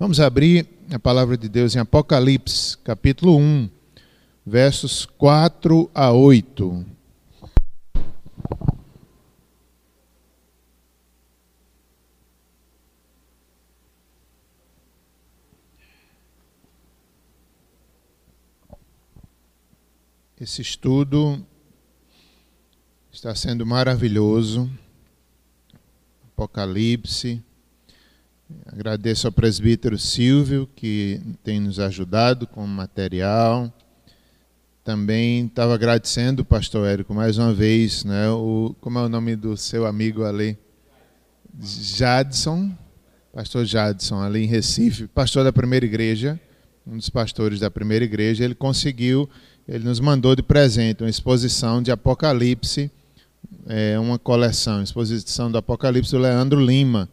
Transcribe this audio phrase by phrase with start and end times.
[0.00, 3.68] Vamos abrir a palavra de Deus em Apocalipse, capítulo 1,
[4.46, 6.86] versos 4 a 8.
[20.40, 21.46] Esse estudo
[23.12, 24.66] está sendo maravilhoso.
[26.32, 27.44] Apocalipse
[28.66, 33.72] Agradeço ao presbítero Silvio, que tem nos ajudado com material.
[34.84, 38.30] Também estava agradecendo o pastor Érico mais uma vez, né?
[38.30, 40.56] O, como é o nome do seu amigo ali?
[41.60, 42.70] Jadson,
[43.32, 46.40] pastor Jadson, ali em Recife, pastor da primeira igreja,
[46.86, 48.44] um dos pastores da primeira igreja.
[48.44, 49.28] Ele conseguiu,
[49.68, 52.90] ele nos mandou de presente uma exposição de Apocalipse,
[53.66, 57.08] é, uma coleção, exposição do Apocalipse do Leandro Lima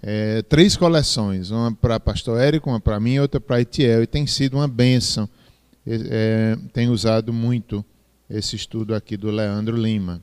[0.00, 4.06] é, três coleções, uma para pastor Érico, uma para mim e outra para Etiel, e
[4.06, 5.28] tem sido uma bênção.
[5.86, 7.84] É, tem usado muito
[8.30, 10.22] esse estudo aqui do Leandro Lima.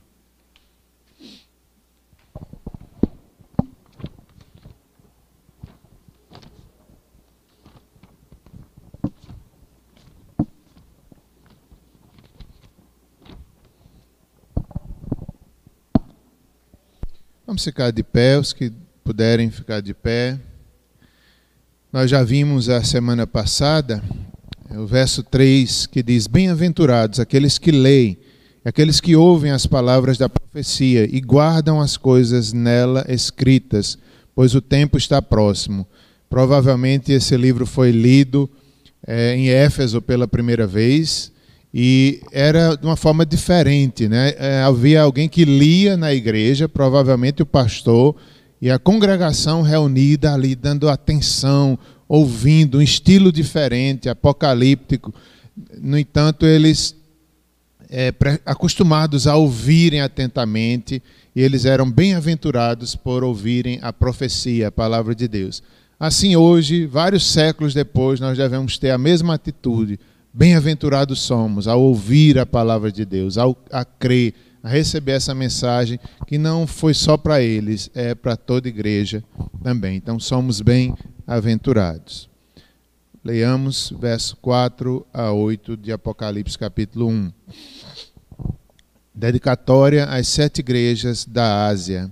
[17.46, 18.72] Vamos ficar de pé, os que
[19.04, 20.38] puderem ficar de pé.
[21.92, 24.02] Nós já vimos a semana passada
[24.70, 28.16] o verso 3 que diz: Bem-aventurados aqueles que leem,
[28.64, 33.98] aqueles que ouvem as palavras da profecia e guardam as coisas nela escritas,
[34.34, 35.86] pois o tempo está próximo.
[36.28, 38.48] Provavelmente esse livro foi lido
[39.04, 41.32] é, em Éfeso pela primeira vez
[41.72, 44.08] e era de uma forma diferente.
[44.08, 44.34] Né?
[44.38, 48.14] É, havia alguém que lia na igreja, provavelmente o pastor
[48.60, 55.14] e a congregação reunida ali, dando atenção, ouvindo, um estilo diferente, apocalíptico.
[55.80, 56.94] No entanto, eles,
[57.88, 58.12] é,
[58.44, 61.02] acostumados a ouvirem atentamente,
[61.34, 65.62] e eles eram bem-aventurados por ouvirem a profecia, a palavra de Deus.
[65.98, 69.98] Assim, hoje, vários séculos depois, nós devemos ter a mesma atitude.
[70.32, 75.98] Bem-aventurados somos ao ouvir a palavra de Deus, ao, a crer a receber essa mensagem
[76.26, 79.24] que não foi só para eles, é para toda igreja
[79.62, 79.96] também.
[79.96, 82.28] Então somos bem-aventurados.
[83.24, 87.32] Leiamos verso 4 a 8 de Apocalipse, capítulo 1.
[89.14, 92.10] Dedicatória às sete igrejas da Ásia.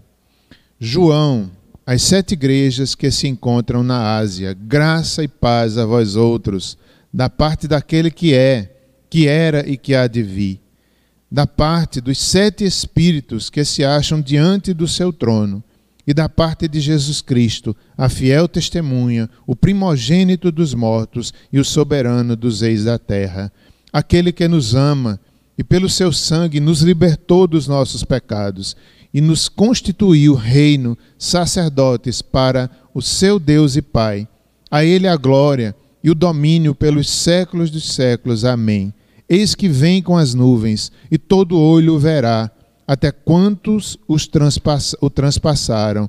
[0.78, 1.50] João,
[1.86, 6.76] as sete igrejas que se encontram na Ásia, graça e paz a vós outros,
[7.12, 8.76] da parte daquele que é,
[9.08, 10.67] que era e que há de vir
[11.30, 15.62] da parte dos sete espíritos que se acham diante do seu trono,
[16.08, 21.64] e da parte de Jesus Cristo, a fiel testemunha, o primogênito dos mortos e o
[21.64, 23.52] soberano dos reis da terra,
[23.92, 25.20] aquele que nos ama
[25.58, 28.74] e pelo seu sangue nos libertou dos nossos pecados
[29.12, 34.26] e nos constituiu reino, sacerdotes para o seu Deus e Pai.
[34.70, 38.46] A ele a glória e o domínio pelos séculos dos séculos.
[38.46, 38.94] Amém.
[39.28, 42.50] Eis que vem com as nuvens, e todo olho verá,
[42.86, 46.08] até quantos os transpass o transpassaram,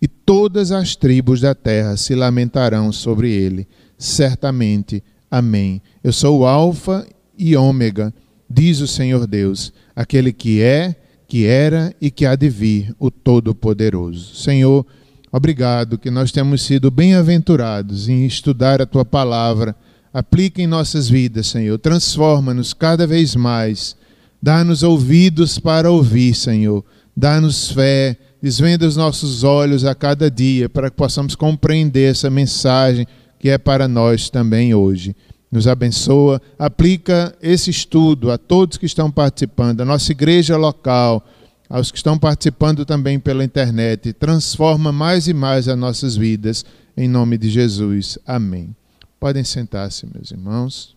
[0.00, 3.66] e todas as tribos da terra se lamentarão sobre ele.
[3.98, 5.02] Certamente.
[5.30, 5.82] Amém.
[6.02, 8.14] Eu sou o Alfa e Ômega,
[8.48, 10.96] diz o Senhor Deus, aquele que é,
[11.28, 14.34] que era e que há de vir, o Todo-Poderoso.
[14.34, 14.86] Senhor,
[15.30, 19.76] obrigado que nós temos sido bem-aventurados em estudar a tua palavra
[20.12, 21.78] aplica em nossas vidas, Senhor.
[21.78, 23.96] Transforma-nos cada vez mais.
[24.42, 26.84] Dá-nos ouvidos para ouvir, Senhor.
[27.16, 28.16] Dá-nos fé.
[28.42, 33.06] Desvenda os nossos olhos a cada dia para que possamos compreender essa mensagem
[33.38, 35.14] que é para nós também hoje.
[35.52, 36.40] Nos abençoa.
[36.58, 41.24] Aplica esse estudo a todos que estão participando, a nossa igreja local,
[41.68, 44.12] aos que estão participando também pela internet.
[44.12, 46.64] Transforma mais e mais as nossas vidas.
[46.96, 48.18] Em nome de Jesus.
[48.26, 48.79] Amém.
[49.20, 50.96] Podem sentar-se, meus irmãos.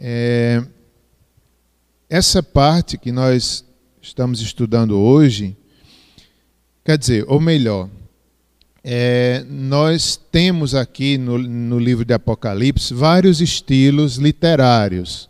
[0.00, 0.64] É,
[2.08, 3.62] essa parte que nós
[4.00, 5.54] estamos estudando hoje,
[6.82, 7.90] quer dizer, ou melhor,
[8.82, 15.28] é, nós temos aqui no, no livro de Apocalipse vários estilos literários.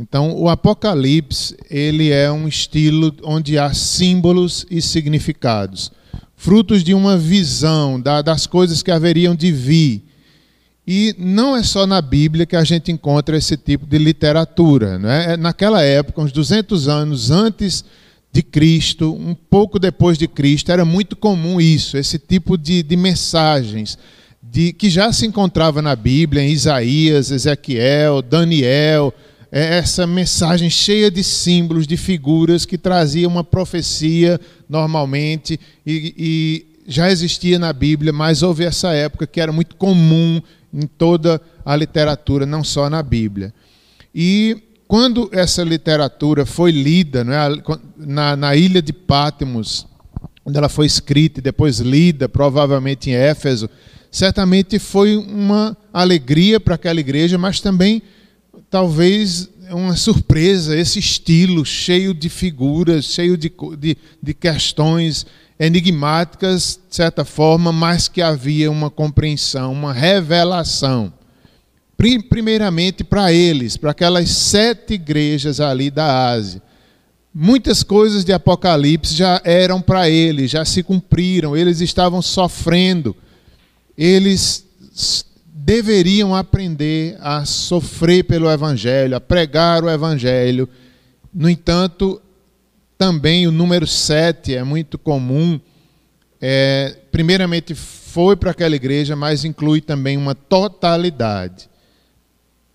[0.00, 5.92] Então, o Apocalipse ele é um estilo onde há símbolos e significados,
[6.34, 10.13] frutos de uma visão da, das coisas que haveriam de vir
[10.86, 14.98] e não é só na Bíblia que a gente encontra esse tipo de literatura.
[14.98, 15.36] Né?
[15.36, 17.84] Naquela época, uns 200 anos antes
[18.30, 22.96] de Cristo, um pouco depois de Cristo, era muito comum isso, esse tipo de, de
[22.96, 23.96] mensagens.
[24.42, 29.14] de, que já se encontrava na Bíblia, em Isaías, Ezequiel, Daniel,
[29.50, 34.38] é essa mensagem cheia de símbolos, de figuras que trazia uma profecia
[34.68, 40.42] normalmente e, e já existia na Bíblia, mas houve essa época que era muito comum
[40.74, 43.54] em toda a literatura, não só na Bíblia.
[44.12, 49.86] E quando essa literatura foi lida é, na, na ilha de Patmos,
[50.44, 53.70] onde ela foi escrita e depois lida, provavelmente em Éfeso,
[54.10, 58.02] certamente foi uma alegria para aquela igreja, mas também
[58.68, 65.26] talvez uma surpresa, esse estilo cheio de figuras, cheio de, de, de questões
[65.58, 71.12] enigmáticas, de certa forma, mas que havia uma compreensão, uma revelação.
[72.28, 76.60] Primeiramente para eles, para aquelas sete igrejas ali da Ásia.
[77.32, 83.16] Muitas coisas de Apocalipse já eram para eles, já se cumpriram, eles estavam sofrendo,
[83.96, 84.64] eles
[85.56, 90.68] deveriam aprender a sofrer pelo Evangelho, a pregar o Evangelho.
[91.32, 92.20] No entanto,
[92.98, 95.60] também o número 7 é muito comum.
[96.40, 101.70] É, primeiramente, foi para aquela igreja, mas inclui também uma totalidade.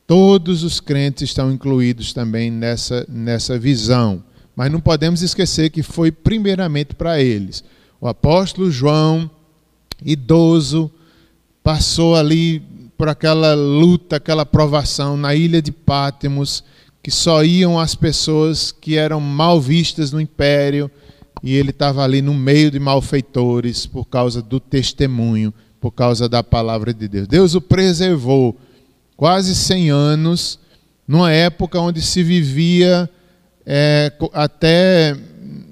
[0.07, 4.23] Todos os crentes estão incluídos também nessa, nessa visão.
[4.55, 7.61] Mas não podemos esquecer que foi primeiramente para eles.
[7.99, 9.29] O apóstolo João,
[10.03, 10.89] idoso,
[11.61, 12.68] passou ali
[12.99, 16.65] por aquela luta, aquela provação na ilha de Pátimos
[17.01, 20.91] que só iam as pessoas que eram mal vistas no império,
[21.41, 26.43] e ele estava ali no meio de malfeitores por causa do testemunho, por causa da
[26.43, 27.25] palavra de Deus.
[27.25, 28.57] Deus o preservou
[29.15, 30.59] quase 100 anos,
[31.07, 33.09] numa época onde se vivia
[33.65, 35.15] é, até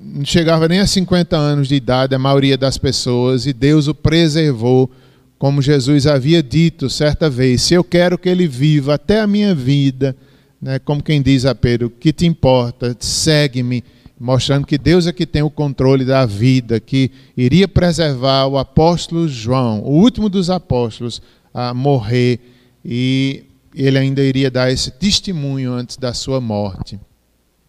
[0.02, 3.94] não chegava nem a 50 anos de idade a maioria das pessoas, e Deus o
[3.94, 4.90] preservou,
[5.38, 9.54] como Jesus havia dito certa vez: se eu quero que ele viva até a minha
[9.54, 10.16] vida
[10.62, 13.84] né, como quem diz a Pedro, que te importa, segue-me,
[14.20, 19.28] mostrando que Deus é que tem o controle da vida, que iria preservar o apóstolo
[19.28, 21.22] João, o último dos apóstolos,
[21.54, 22.40] a morrer,
[22.84, 23.44] e
[23.76, 27.00] ele ainda iria dar esse testemunho antes da sua morte.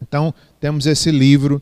[0.00, 1.60] Então, temos esse livro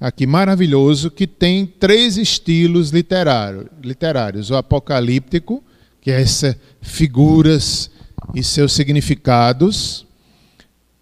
[0.00, 5.62] aqui maravilhoso que tem três estilos literário, literários: o apocalíptico,
[6.00, 7.90] que é essas figuras
[8.34, 10.06] e seus significados,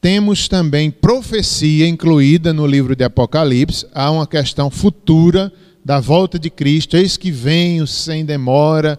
[0.00, 3.86] temos também profecia incluída no livro de Apocalipse.
[3.92, 5.52] Há uma questão futura
[5.84, 6.96] da volta de Cristo.
[6.96, 8.98] Eis que venho sem demora.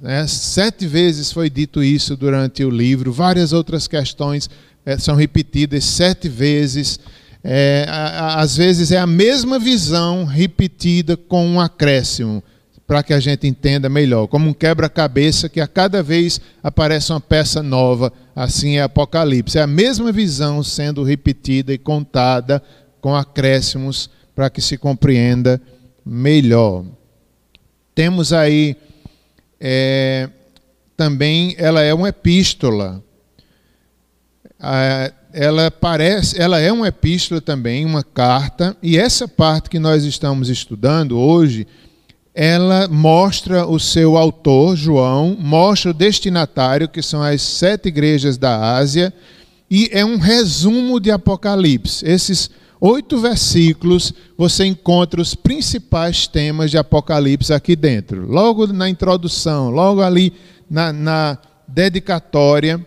[0.00, 0.26] Né?
[0.26, 3.12] Sete vezes foi dito isso durante o livro.
[3.12, 4.50] Várias outras questões
[4.84, 6.98] é, são repetidas sete vezes.
[7.44, 12.42] É, às vezes é a mesma visão repetida com um acréscimo
[12.86, 14.26] para que a gente entenda melhor.
[14.28, 19.58] Como um quebra-cabeça que a cada vez aparece uma peça nova, assim é Apocalipse.
[19.58, 22.62] É a mesma visão sendo repetida e contada
[23.00, 25.60] com acréscimos para que se compreenda
[26.04, 26.84] melhor.
[27.94, 28.76] Temos aí
[29.60, 30.28] é,
[30.96, 33.02] também, ela é uma epístola.
[35.32, 40.48] Ela parece, ela é uma epístola também, uma carta, e essa parte que nós estamos
[40.48, 41.66] estudando hoje
[42.34, 48.74] ela mostra o seu autor, João, mostra o destinatário, que são as sete igrejas da
[48.74, 49.12] Ásia,
[49.70, 52.04] e é um resumo de Apocalipse.
[52.06, 58.26] Esses oito versículos você encontra os principais temas de Apocalipse aqui dentro.
[58.26, 60.32] Logo na introdução, logo ali
[60.70, 62.84] na, na dedicatória,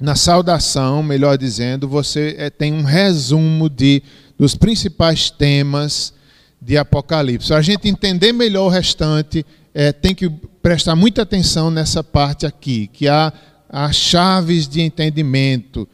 [0.00, 4.02] na saudação, melhor dizendo, você é, tem um resumo de,
[4.38, 6.12] dos principais temas
[6.60, 7.52] de Apocalipse.
[7.52, 10.28] A gente entender melhor o restante, é, tem que
[10.62, 13.32] prestar muita atenção nessa parte aqui, que há,
[13.68, 15.88] há chaves de entendimento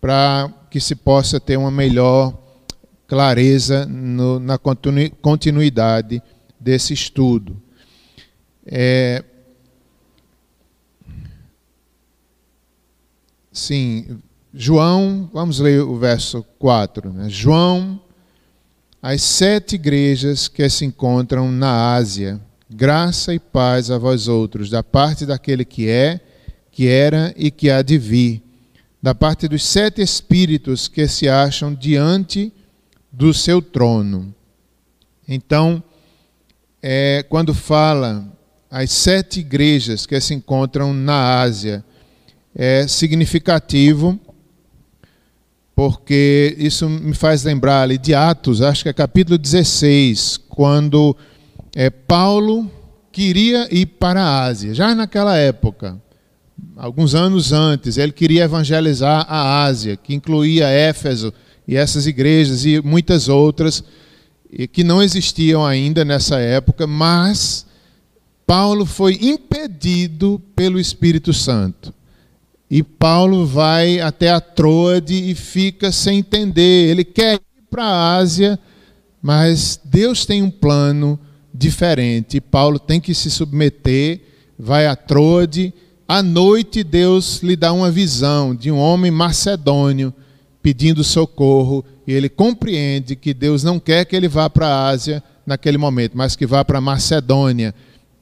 [0.00, 2.36] para que se possa ter uma melhor
[3.06, 6.22] clareza no, na continuidade
[6.58, 7.56] desse estudo.
[8.66, 9.22] É,
[13.54, 14.18] sim,
[14.52, 17.10] João, vamos ler o verso 4.
[17.10, 17.30] Né?
[17.30, 17.98] João
[19.06, 22.40] as sete igrejas que se encontram na Ásia.
[22.70, 26.18] Graça e paz a vós outros, da parte daquele que é,
[26.72, 28.42] que era e que há de vir,
[29.02, 32.50] da parte dos sete espíritos que se acham diante
[33.12, 34.34] do seu trono.
[35.28, 35.82] Então,
[36.82, 38.26] é, quando fala
[38.70, 41.84] as sete igrejas que se encontram na Ásia,
[42.54, 44.18] é significativo
[45.74, 51.16] porque isso me faz lembrar ali de Atos, acho que é capítulo 16, quando
[51.74, 52.70] é, Paulo
[53.10, 56.00] queria ir para a Ásia, já naquela época,
[56.76, 61.32] alguns anos antes, ele queria evangelizar a Ásia, que incluía Éfeso
[61.66, 63.82] e essas igrejas e muitas outras
[64.72, 67.66] que não existiam ainda nessa época, mas
[68.46, 71.93] Paulo foi impedido pelo Espírito Santo.
[72.74, 76.90] E Paulo vai até a Troade e fica sem entender.
[76.90, 77.40] Ele quer ir
[77.70, 78.58] para a Ásia,
[79.22, 81.16] mas Deus tem um plano
[81.54, 82.40] diferente.
[82.40, 84.22] Paulo tem que se submeter,
[84.58, 85.72] vai a Troade.
[86.08, 90.12] À noite, Deus lhe dá uma visão de um homem macedônio
[90.60, 95.22] pedindo socorro, e ele compreende que Deus não quer que ele vá para a Ásia
[95.46, 97.72] naquele momento, mas que vá para a Macedônia.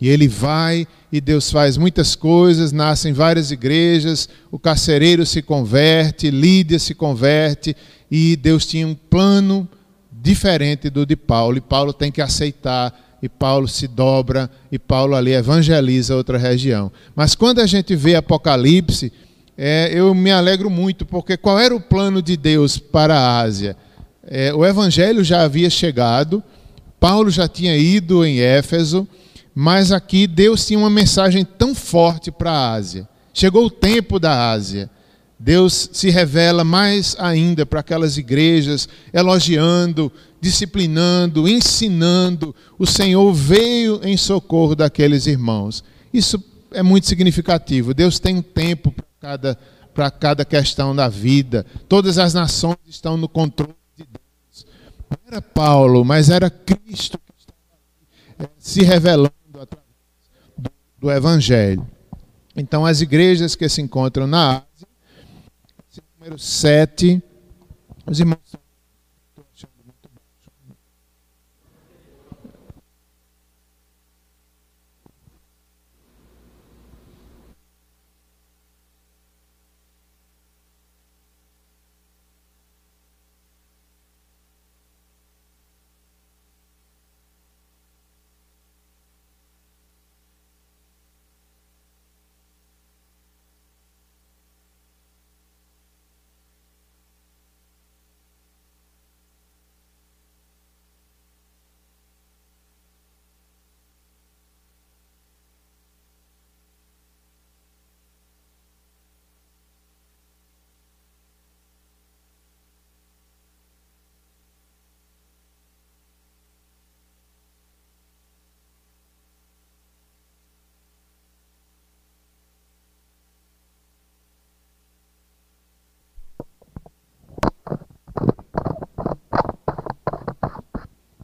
[0.02, 6.28] E ele vai e Deus faz muitas coisas, nascem várias igrejas, o carcereiro se converte,
[6.28, 7.76] Lídia se converte,
[8.10, 9.68] e Deus tinha um plano
[10.10, 15.14] diferente do de Paulo, e Paulo tem que aceitar, e Paulo se dobra, e Paulo
[15.14, 16.90] ali evangeliza outra região.
[17.14, 19.12] Mas quando a gente vê Apocalipse,
[19.56, 23.76] é, eu me alegro muito, porque qual era o plano de Deus para a Ásia?
[24.26, 26.42] É, o evangelho já havia chegado,
[26.98, 29.06] Paulo já tinha ido em Éfeso,
[29.54, 33.08] mas aqui Deus tinha uma mensagem tão forte para a Ásia.
[33.34, 34.90] Chegou o tempo da Ásia.
[35.38, 42.54] Deus se revela mais ainda para aquelas igrejas, elogiando, disciplinando, ensinando.
[42.78, 45.82] O Senhor veio em socorro daqueles irmãos.
[46.14, 47.92] Isso é muito significativo.
[47.92, 49.58] Deus tem um tempo para cada,
[49.92, 51.66] para cada questão da vida.
[51.88, 54.66] Todas as nações estão no controle de Deus.
[55.10, 59.41] Não era Paulo, mas era Cristo que estava se revelando
[61.02, 61.86] do, Evangelho.
[62.56, 64.88] Então, as igrejas que se encontram na Ásia
[66.22, 67.20] número 7.
[68.06, 68.38] Os irmãos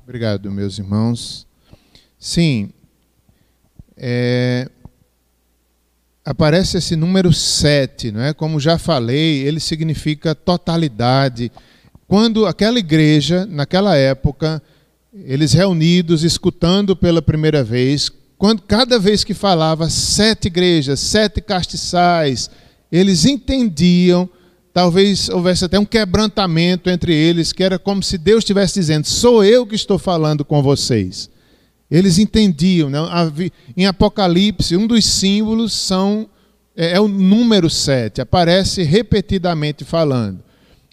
[0.09, 1.47] Obrigado, meus irmãos.
[2.19, 2.71] Sim,
[3.95, 4.67] é,
[6.25, 8.33] aparece esse número 7, não é?
[8.33, 11.53] Como já falei, ele significa totalidade.
[12.07, 14.63] Quando aquela igreja, naquela época,
[15.13, 22.51] eles reunidos, escutando pela primeira vez, quando cada vez que falava sete igrejas, sete castiçais,
[22.91, 24.27] eles entendiam
[24.79, 29.43] talvez houvesse até um quebrantamento entre eles, que era como se Deus estivesse dizendo: sou
[29.43, 31.29] eu que estou falando com vocês.
[31.91, 32.89] Eles entendiam.
[32.89, 33.01] Né?
[33.77, 36.29] Em Apocalipse, um dos símbolos são,
[36.77, 40.45] é, é o número sete, aparece repetidamente falando.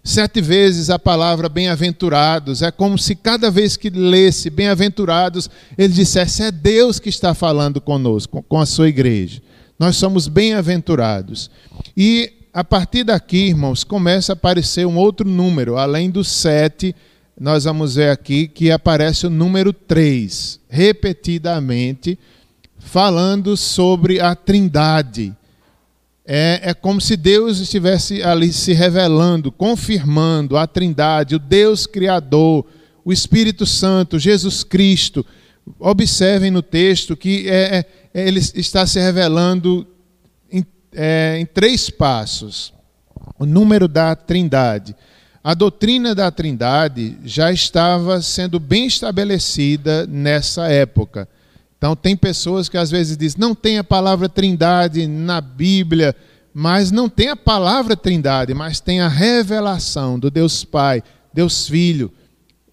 [0.03, 6.41] Sete vezes a palavra bem-aventurados, é como se cada vez que lesse bem-aventurados, ele dissesse:
[6.41, 9.43] é Deus que está falando conosco, com a sua igreja.
[9.77, 11.51] Nós somos bem-aventurados.
[11.95, 16.95] E a partir daqui, irmãos, começa a aparecer um outro número, além do 7,
[17.37, 22.17] nós vamos ver aqui que aparece o número 3, repetidamente,
[22.79, 25.35] falando sobre a Trindade.
[26.25, 32.65] É, é como se Deus estivesse ali se revelando, confirmando a Trindade, o Deus Criador,
[33.03, 35.25] o Espírito Santo, Jesus Cristo.
[35.77, 39.85] Observem no texto que é, é, ele está se revelando
[40.95, 42.73] é, em três passos.
[43.37, 44.95] O número da Trindade.
[45.43, 51.29] A doutrina da Trindade já estava sendo bem estabelecida nessa época.
[51.77, 56.15] Então, tem pessoas que às vezes dizem, não tem a palavra Trindade na Bíblia,
[56.53, 62.11] mas não tem a palavra Trindade, mas tem a revelação do Deus Pai, Deus Filho,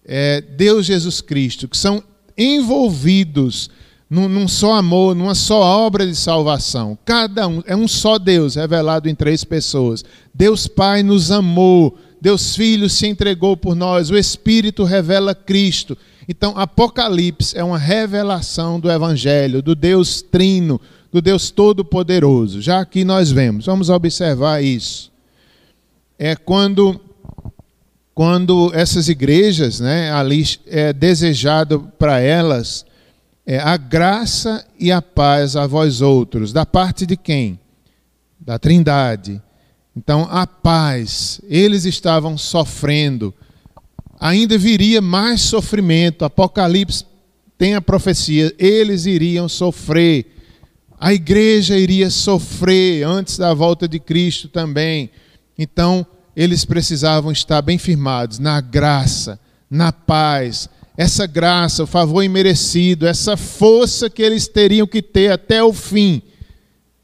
[0.05, 2.03] é, Deus Jesus Cristo, que são
[2.37, 3.69] envolvidos
[4.13, 6.95] num, num, só amor, numa só obra de salvação.
[7.03, 10.05] Cada um é um só Deus revelado em três pessoas.
[10.31, 15.97] Deus Pai nos amou, Deus Filho se entregou por nós, o Espírito revela Cristo.
[16.29, 20.79] Então, Apocalipse é uma revelação do Evangelho, do Deus Trino,
[21.11, 22.61] do Deus Todo-Poderoso.
[22.61, 25.11] Já aqui nós vemos, vamos observar isso.
[26.19, 27.01] É quando,
[28.13, 32.85] quando essas igrejas, né, ali é desejado para elas
[33.45, 37.59] é, a graça e a paz a vós outros, da parte de quem?
[38.39, 39.41] Da Trindade.
[39.95, 43.33] Então, a paz, eles estavam sofrendo,
[44.19, 46.25] ainda viria mais sofrimento.
[46.25, 47.05] Apocalipse
[47.57, 50.25] tem a profecia, eles iriam sofrer.
[50.99, 55.11] A igreja iria sofrer antes da volta de Cristo também.
[55.57, 63.07] Então, eles precisavam estar bem firmados na graça, na paz, essa graça, o favor imerecido,
[63.07, 66.21] essa força que eles teriam que ter até o fim.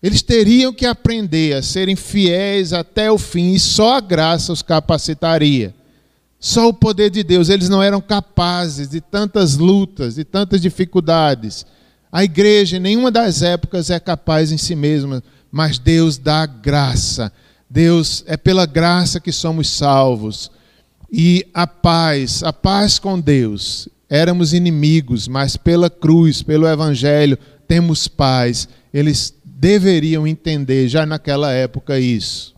[0.01, 4.61] Eles teriam que aprender a serem fiéis até o fim, e só a graça os
[4.61, 5.75] capacitaria.
[6.39, 7.49] Só o poder de Deus.
[7.49, 11.65] Eles não eram capazes de tantas lutas, de tantas dificuldades.
[12.11, 17.31] A igreja, em nenhuma das épocas, é capaz em si mesma, mas Deus dá graça.
[17.69, 20.49] Deus, é pela graça que somos salvos
[21.11, 23.87] e a paz, a paz com Deus.
[24.09, 27.37] Éramos inimigos, mas pela cruz, pelo Evangelho,
[27.67, 28.67] temos paz.
[28.93, 32.55] Eles deveriam entender já naquela época isso.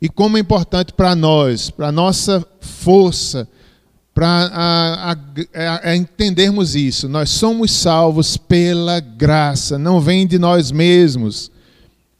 [0.00, 3.48] E como é importante para nós, para a nossa força,
[4.16, 5.14] para
[5.94, 7.06] entendermos isso.
[7.06, 11.50] Nós somos salvos pela graça, não vem de nós mesmos.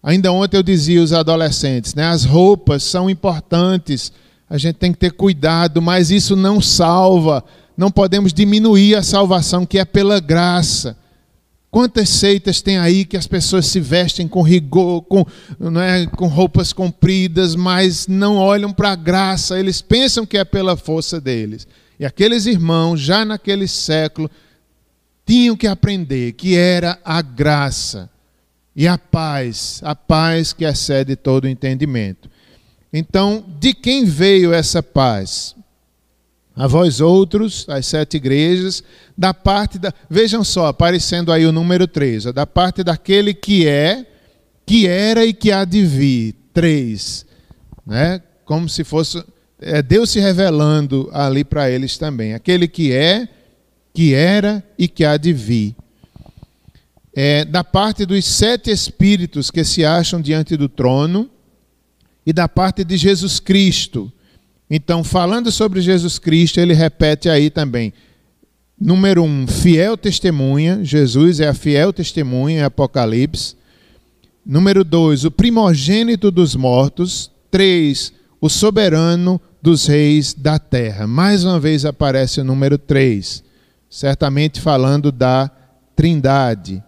[0.02, 4.12] Ainda ontem eu dizia aos adolescentes, né, as roupas são importantes
[4.48, 7.44] a gente tem que ter cuidado, mas isso não salva.
[7.76, 10.96] Não podemos diminuir a salvação que é pela graça.
[11.70, 15.26] Quantas seitas tem aí que as pessoas se vestem com rigor, com,
[15.78, 20.76] é, com roupas compridas, mas não olham para a graça, eles pensam que é pela
[20.76, 21.66] força deles.
[21.98, 24.30] E aqueles irmãos, já naquele século,
[25.26, 28.08] tinham que aprender que era a graça
[28.74, 32.30] e a paz, a paz que excede todo entendimento.
[32.92, 35.54] Então, de quem veio essa paz?
[36.54, 38.82] A vós outros, as sete igrejas,
[39.16, 39.92] da parte da.
[40.08, 44.06] Vejam só, aparecendo aí o número 3, da parte daquele que é,
[44.64, 46.34] que era e que há de vir.
[46.54, 47.26] Três.
[47.86, 48.22] Né?
[48.46, 49.22] Como se fosse.
[49.60, 52.32] É Deus se revelando ali para eles também.
[52.32, 53.28] Aquele que é,
[53.92, 55.76] que era e que há de vir.
[57.14, 61.30] É, da parte dos sete espíritos que se acham diante do trono
[62.26, 64.12] e da parte de Jesus Cristo.
[64.68, 67.92] Então, falando sobre Jesus Cristo, ele repete aí também.
[68.78, 70.80] Número um, fiel testemunha.
[70.82, 73.54] Jesus é a fiel testemunha em Apocalipse.
[74.44, 77.30] Número dois, o primogênito dos mortos.
[77.50, 81.06] Três, o soberano dos reis da terra.
[81.06, 83.42] Mais uma vez aparece o número três,
[83.88, 85.50] certamente falando da
[85.94, 86.82] Trindade.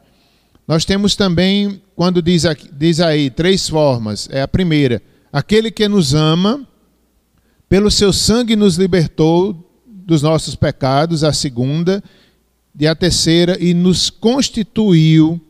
[0.67, 4.29] Nós temos também, quando diz, aqui, diz aí, três formas.
[4.31, 5.01] É a primeira,
[5.33, 6.67] aquele que nos ama,
[7.69, 12.03] pelo seu sangue nos libertou dos nossos pecados, a segunda,
[12.79, 15.41] e a terceira, e nos constituiu,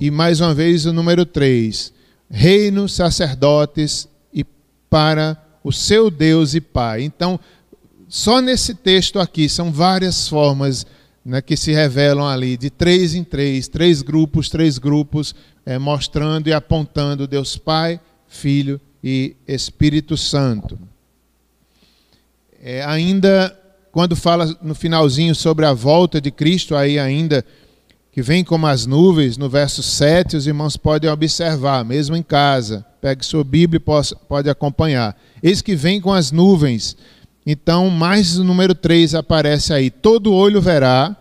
[0.00, 1.92] e mais uma vez o número três,
[2.30, 4.44] reino, sacerdotes e
[4.88, 7.02] para o seu Deus e Pai.
[7.02, 7.38] Então,
[8.08, 10.86] só nesse texto aqui são várias formas
[11.24, 16.48] né, que se revelam ali, de três em três, três grupos, três grupos, é, mostrando
[16.48, 18.00] e apontando Deus Pai,
[18.34, 20.78] Filho e Espírito Santo.
[22.60, 23.56] É, ainda
[23.92, 27.44] quando fala no finalzinho sobre a volta de Cristo, aí ainda
[28.10, 32.84] que vem como as nuvens, no verso 7, os irmãos podem observar, mesmo em casa.
[33.00, 35.16] Pegue sua Bíblia e pode acompanhar.
[35.42, 36.96] Eis que vem com as nuvens.
[37.46, 39.90] Então, mais o número 3 aparece aí.
[39.90, 41.16] Todo olho verá,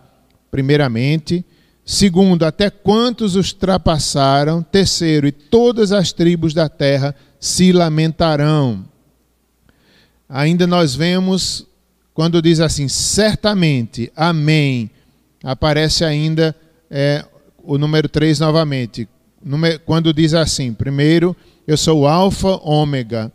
[0.49, 1.45] primeiramente,
[1.85, 4.63] Segundo, até quantos os trapassaram.
[4.63, 8.85] Terceiro, e todas as tribos da terra se lamentarão.
[10.29, 11.67] Ainda nós vemos,
[12.13, 14.89] quando diz assim, certamente, amém,
[15.43, 16.55] aparece ainda
[16.89, 17.25] é,
[17.61, 19.07] o número 3 novamente.
[19.85, 21.35] Quando diz assim, primeiro,
[21.67, 23.31] eu sou o Alfa, Ômega,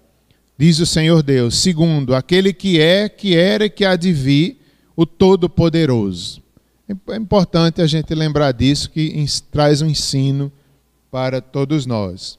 [0.56, 1.58] diz o Senhor Deus.
[1.58, 4.58] Segundo, aquele que é, que era e que há de vir,
[4.96, 6.42] o Todo-Poderoso.
[6.88, 10.50] É importante a gente lembrar disso, que traz um ensino
[11.10, 12.38] para todos nós.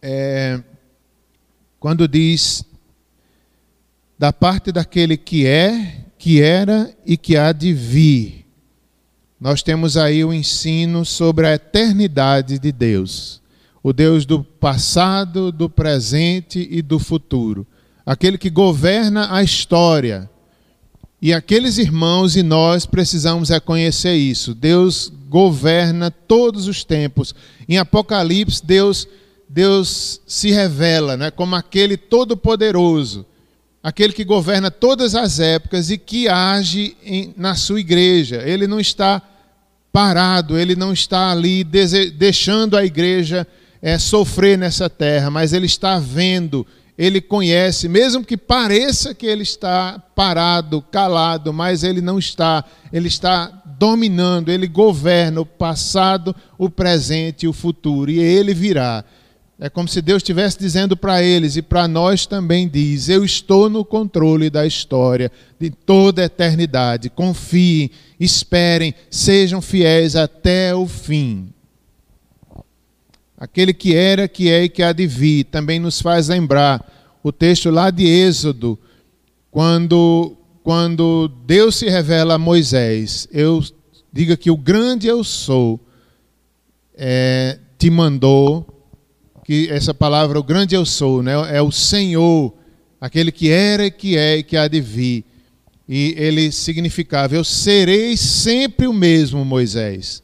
[0.00, 0.58] É,
[1.78, 2.64] quando diz
[4.18, 8.46] da parte daquele que é, que era e que há de vir,
[9.38, 13.42] nós temos aí o ensino sobre a eternidade de Deus,
[13.82, 17.66] o Deus do passado, do presente e do futuro,
[18.06, 20.30] aquele que governa a história
[21.24, 24.56] E aqueles irmãos e nós precisamos reconhecer isso.
[24.56, 27.32] Deus governa todos os tempos.
[27.68, 29.06] Em Apocalipse, Deus,
[29.48, 33.24] Deus se revela né, como aquele todo-poderoso,
[33.80, 38.42] aquele que governa todas as épocas e que age em, na sua igreja.
[38.44, 39.22] Ele não está
[39.92, 43.46] parado, ele não está ali deixando a igreja
[43.80, 46.66] é, sofrer nessa terra, mas ele está vendo
[47.02, 53.08] ele conhece, mesmo que pareça que ele está parado, calado, mas ele não está, ele
[53.08, 59.04] está dominando, ele governa o passado, o presente e o futuro, e ele virá.
[59.58, 63.68] É como se Deus estivesse dizendo para eles e para nós também diz: Eu estou
[63.68, 67.10] no controle da história de toda a eternidade.
[67.10, 71.52] Confiem, esperem, sejam fiéis até o fim.
[73.42, 77.32] Aquele que era, que é e que há de vir, também nos faz lembrar o
[77.32, 78.78] texto lá de Êxodo,
[79.50, 83.26] quando, quando Deus se revela a Moisés.
[83.32, 83.60] Eu
[84.12, 85.80] diga que o grande eu sou
[86.94, 88.64] é, te mandou,
[89.44, 92.54] que essa palavra, o grande eu sou, né, é o Senhor,
[93.00, 95.24] aquele que era, que é e que há de vir.
[95.88, 100.22] E ele significava: Eu serei sempre o mesmo, Moisés.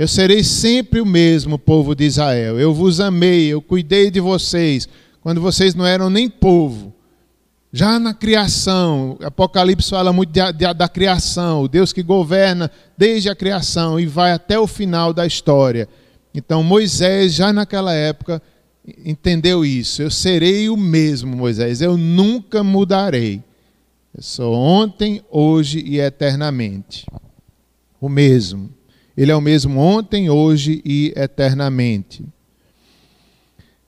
[0.00, 2.58] Eu serei sempre o mesmo povo de Israel.
[2.58, 4.88] Eu vos amei, eu cuidei de vocês
[5.20, 6.90] quando vocês não eram nem povo.
[7.70, 13.28] Já na criação, Apocalipse fala muito de, de, da criação, o Deus que governa desde
[13.28, 15.86] a criação e vai até o final da história.
[16.34, 18.40] Então Moisés, já naquela época,
[19.04, 20.00] entendeu isso.
[20.00, 23.42] Eu serei o mesmo, Moisés, eu nunca mudarei.
[24.16, 27.04] Eu sou ontem, hoje e eternamente.
[28.00, 28.79] O mesmo.
[29.20, 32.24] Ele é o mesmo ontem, hoje e eternamente.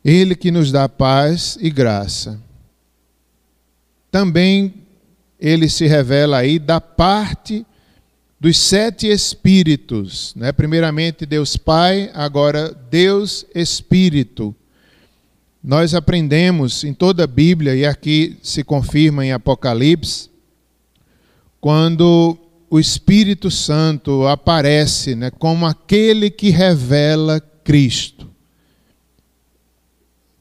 [0.05, 2.38] Ele que nos dá paz e graça.
[4.11, 4.75] Também
[5.40, 7.64] ele se revela aí da parte
[8.38, 10.53] dos sete espíritos, né?
[10.53, 14.55] Primeiramente Deus Pai, agora Deus Espírito.
[15.64, 20.29] Nós aprendemos em toda a Bíblia e aqui se confirma em Apocalipse,
[21.59, 22.37] quando
[22.72, 28.30] o Espírito Santo aparece né, como aquele que revela Cristo.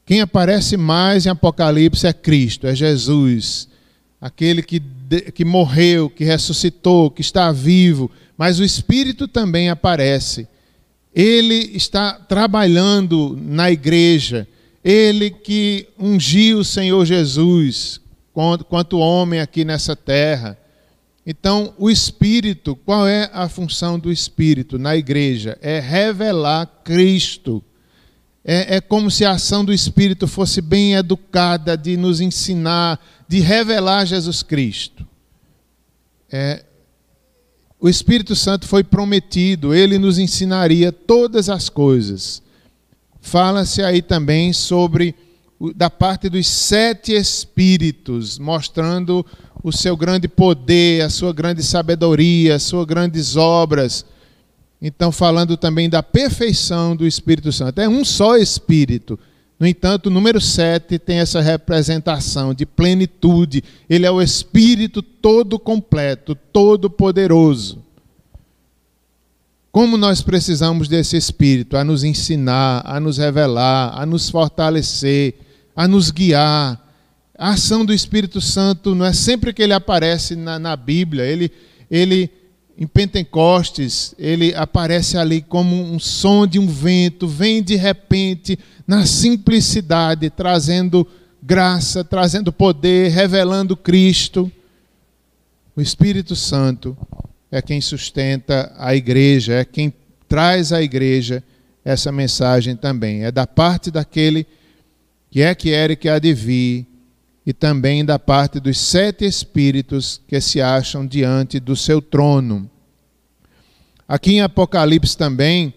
[0.06, 3.68] Quem aparece mais em Apocalipse é Cristo, é Jesus,
[4.18, 4.80] aquele que,
[5.34, 10.48] que morreu, que ressuscitou, que está vivo, mas o Espírito também aparece.
[11.14, 14.48] Ele está trabalhando na igreja,
[14.82, 18.00] ele que ungiu o Senhor Jesus
[18.70, 20.61] quanto homem aqui nessa terra.
[21.24, 25.56] Então, o Espírito, qual é a função do Espírito na igreja?
[25.62, 27.62] É revelar Cristo.
[28.44, 33.38] É, é, como se a ação do Espírito fosse bem educada, de nos ensinar, de
[33.38, 35.06] revelar Jesus Cristo.
[36.30, 36.64] É,
[37.78, 42.42] o Espírito Santo foi prometido, ele nos ensinaria todas as coisas.
[43.20, 45.14] Fala-se aí também sobre
[45.70, 49.24] da parte dos sete espíritos, mostrando
[49.62, 54.04] o seu grande poder, a sua grande sabedoria, as suas grandes obras.
[54.80, 57.80] Então, falando também da perfeição do Espírito Santo.
[57.80, 59.16] É um só Espírito.
[59.60, 63.62] No entanto, o número 7 tem essa representação de plenitude.
[63.88, 67.78] Ele é o Espírito todo completo, todo poderoso.
[69.70, 75.34] Como nós precisamos desse Espírito a nos ensinar, a nos revelar, a nos fortalecer,
[75.74, 76.80] a nos guiar.
[77.36, 81.50] A ação do Espírito Santo não é sempre que ele aparece na, na Bíblia, ele,
[81.90, 82.30] ele
[82.76, 89.06] em Pentecostes, ele aparece ali como um som de um vento, vem de repente, na
[89.06, 91.06] simplicidade, trazendo
[91.42, 94.50] graça, trazendo poder, revelando Cristo.
[95.74, 96.96] O Espírito Santo
[97.50, 99.92] é quem sustenta a igreja, é quem
[100.28, 101.42] traz à igreja
[101.84, 103.24] essa mensagem também.
[103.24, 104.50] É da parte daquele que
[105.32, 106.86] que é que e que há de vir,
[107.46, 112.70] e também da parte dos sete espíritos que se acham diante do seu trono.
[114.06, 115.72] Aqui em Apocalipse também,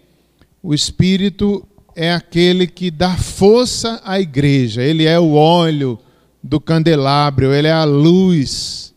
[0.61, 1.65] o espírito
[1.95, 5.97] é aquele que dá força à igreja, ele é o óleo
[6.43, 8.93] do candelabro, ele é a luz.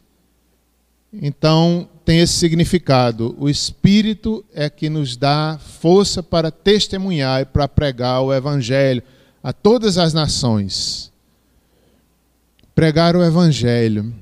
[1.13, 3.37] Então, tem esse significado.
[3.39, 9.03] O Espírito é que nos dá força para testemunhar e para pregar o Evangelho
[9.49, 11.11] a todas as nações.
[12.75, 14.15] Pregar o Evangelho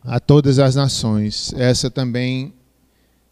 [0.00, 1.52] a todas as nações.
[1.56, 2.54] Essa também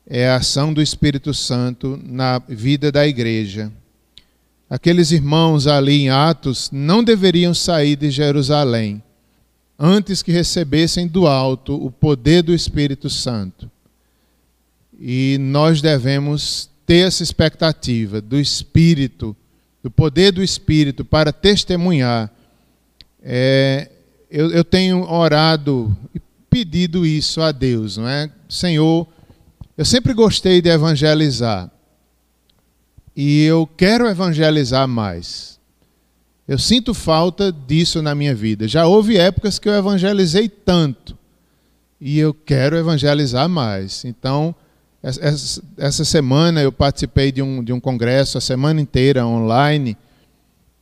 [0.04, 3.70] é a ação do Espírito Santo na vida da igreja.
[4.68, 9.00] Aqueles irmãos ali em Atos não deveriam sair de Jerusalém.
[9.78, 13.70] antes que recebessem do alto o poder do Espírito Santo.
[14.98, 19.36] E nós devemos ter essa expectativa do Espírito,
[19.82, 22.30] do poder do Espírito para testemunhar.
[23.22, 23.90] É,
[24.30, 28.30] eu, eu tenho orado e pedido isso a Deus, não é?
[28.48, 29.06] Senhor,
[29.76, 31.70] eu sempre gostei de evangelizar.
[33.16, 35.58] E eu quero evangelizar mais.
[36.46, 38.66] Eu sinto falta disso na minha vida.
[38.66, 41.16] Já houve épocas que eu evangelizei tanto.
[42.00, 44.04] E eu quero evangelizar mais.
[44.04, 44.54] Então,
[45.02, 49.96] essa semana eu participei de um, de um congresso, a semana inteira online,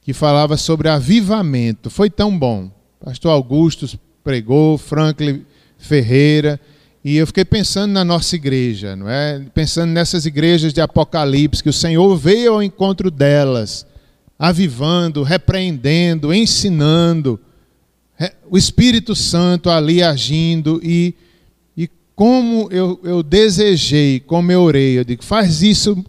[0.03, 1.89] que falava sobre avivamento.
[1.89, 2.71] Foi tão bom.
[3.03, 5.45] Pastor Augusto pregou, Franklin
[5.79, 6.61] Ferreira,
[7.03, 9.41] e eu fiquei pensando na nossa igreja, não é?
[9.55, 13.87] Pensando nessas igrejas de Apocalipse, que o Senhor veio ao encontro delas,
[14.39, 17.41] avivando, repreendendo, ensinando,
[18.51, 21.15] o Espírito Santo ali agindo e
[22.21, 26.05] como eu, eu desejei, como eu orei, eu digo, faz isso,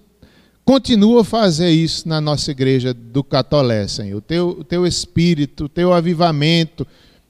[0.65, 4.17] continua a fazer isso na nossa igreja do Catolé, Senhor.
[4.17, 6.85] O teu, o teu Espírito, o teu avivamento.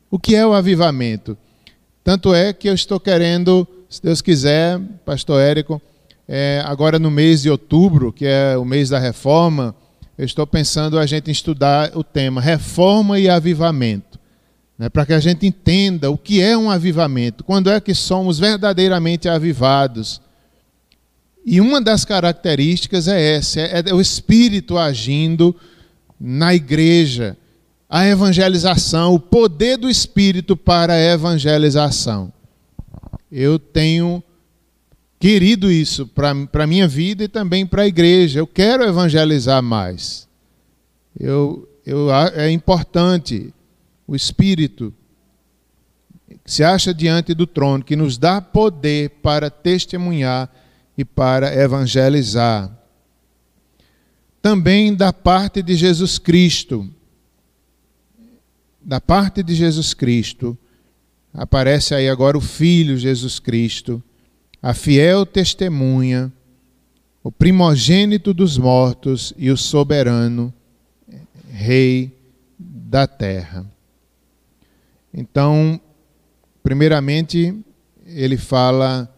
[0.10, 1.38] O que é o avivamento?
[2.04, 5.80] Tanto é que eu estou querendo, se Deus quiser, Pastor Érico,
[6.28, 9.76] é, agora no mês de outubro, que é o mês da reforma,
[10.17, 14.11] eu estou pensando a gente estudar o tema reforma e avivamento,
[14.82, 18.39] né, para que a gente entenda o que é um avivamento, quando é que somos
[18.39, 20.20] verdadeiramente avivados.
[21.46, 25.56] E uma das características é essa: é, é o Espírito agindo
[26.20, 27.38] na igreja
[27.88, 32.34] a evangelização, o poder do Espírito para a evangelização.
[33.32, 34.24] Eu tenho
[35.20, 38.39] querido isso para a minha vida e também para a igreja.
[38.39, 40.28] Eu quero evangelizar mais.
[41.20, 43.54] Eu, eu, é importante
[44.12, 44.93] o Espírito
[46.43, 50.54] que se acha diante do trono, que nos dá poder para testemunhar
[50.97, 52.71] e para evangelizar.
[54.41, 56.89] Também da parte de Jesus Cristo
[58.82, 60.58] da parte de Jesus Cristo,
[61.34, 64.02] aparece aí agora o Filho Jesus Cristo,
[64.62, 66.32] a fiel testemunha,
[67.24, 70.52] o primogênito dos mortos e o soberano
[71.52, 72.17] Rei
[72.58, 73.65] da terra.
[75.13, 75.80] Então,
[76.63, 77.58] primeiramente,
[78.06, 79.13] ele fala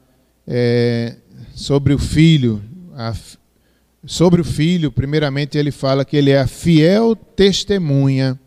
[0.47, 1.15] é,
[1.53, 2.61] sobre o Filho.
[2.95, 3.13] A,
[4.05, 8.39] sobre o Filho, primeiramente, ele fala que ele é a fiel testemunha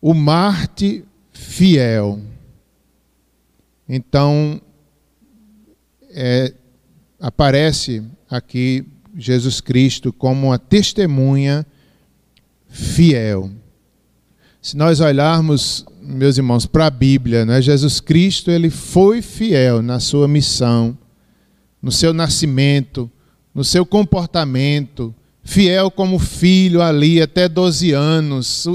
[0.00, 2.20] o Marte fiel.
[3.88, 4.60] Então,
[6.10, 6.54] é,
[7.18, 11.66] aparece aqui Jesus Cristo como uma testemunha
[12.68, 13.50] fiel.
[14.60, 20.00] Se nós olharmos, meus irmãos, para a Bíblia, né, Jesus Cristo ele foi fiel na
[20.00, 20.96] sua missão,
[21.82, 23.10] no seu nascimento,
[23.54, 28.66] no seu comportamento, fiel como filho ali até 12 anos,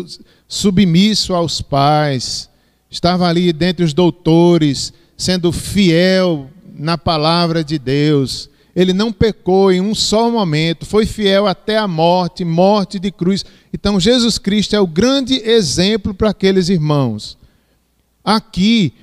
[0.48, 2.50] submisso aos pais,
[2.90, 8.48] estava ali dentre os doutores, sendo fiel na palavra de Deus.
[8.76, 13.46] Ele não pecou em um só momento, foi fiel até a morte, morte de cruz.
[13.72, 17.38] Então, Jesus Cristo é o grande exemplo para aqueles irmãos.
[18.24, 18.94] Aqui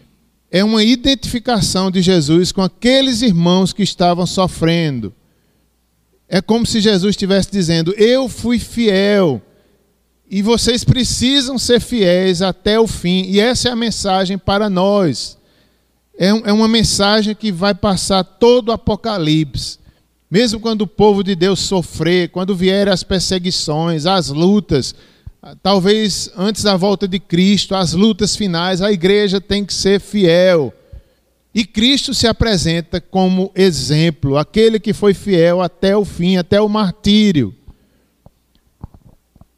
[0.51, 5.15] é uma identificação de Jesus com aqueles irmãos que estavam sofrendo.
[6.29, 9.41] É como se Jesus estivesse dizendo: Eu fui fiel
[10.29, 13.25] e vocês precisam ser fiéis até o fim.
[13.27, 15.37] E essa é a mensagem para nós.
[16.23, 19.79] É, é uma mensagem que vai passar todo o Apocalipse.
[20.31, 24.95] Mesmo quando o povo de Deus sofrer, quando vierem as perseguições, as lutas,
[25.63, 30.75] talvez antes da volta de Cristo, as lutas finais, a igreja tem que ser fiel.
[31.55, 36.69] E Cristo se apresenta como exemplo, aquele que foi fiel até o fim, até o
[36.69, 37.55] martírio.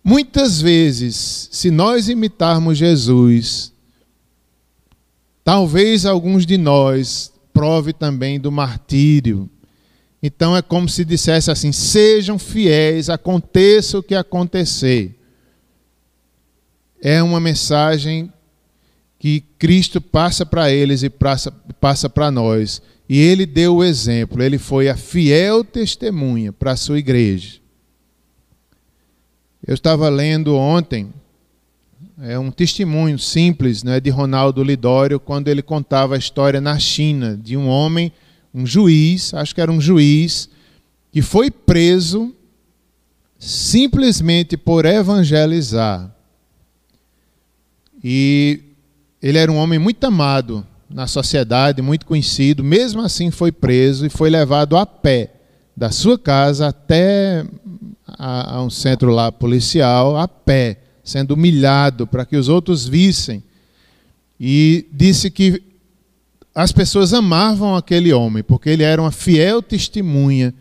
[0.05, 3.72] Muitas vezes, se nós imitarmos Jesus,
[5.45, 9.49] talvez alguns de nós prove também do martírio.
[10.23, 15.19] Então é como se dissesse assim: sejam fiéis, aconteça o que acontecer.
[17.01, 18.33] É uma mensagem
[19.19, 22.81] que Cristo passa para eles e passa, para nós.
[23.09, 27.61] E ele deu o exemplo, ele foi a fiel testemunha para a sua igreja.
[29.67, 31.13] Eu estava lendo ontem
[32.25, 37.37] é um testemunho simples né, de Ronaldo Lidório, quando ele contava a história na China
[37.37, 38.13] de um homem,
[38.55, 40.49] um juiz, acho que era um juiz,
[41.11, 42.33] que foi preso
[43.41, 46.15] simplesmente por evangelizar.
[48.05, 48.61] E
[49.21, 54.11] ele era um homem muito amado na sociedade, muito conhecido, mesmo assim foi preso e
[54.11, 55.33] foi levado a pé
[55.77, 57.45] da sua casa até
[58.07, 63.43] a, a um centro lá policial, a pé, sendo humilhado para que os outros vissem.
[64.39, 65.63] E disse que
[66.55, 70.55] as pessoas amavam aquele homem, porque ele era uma fiel testemunha.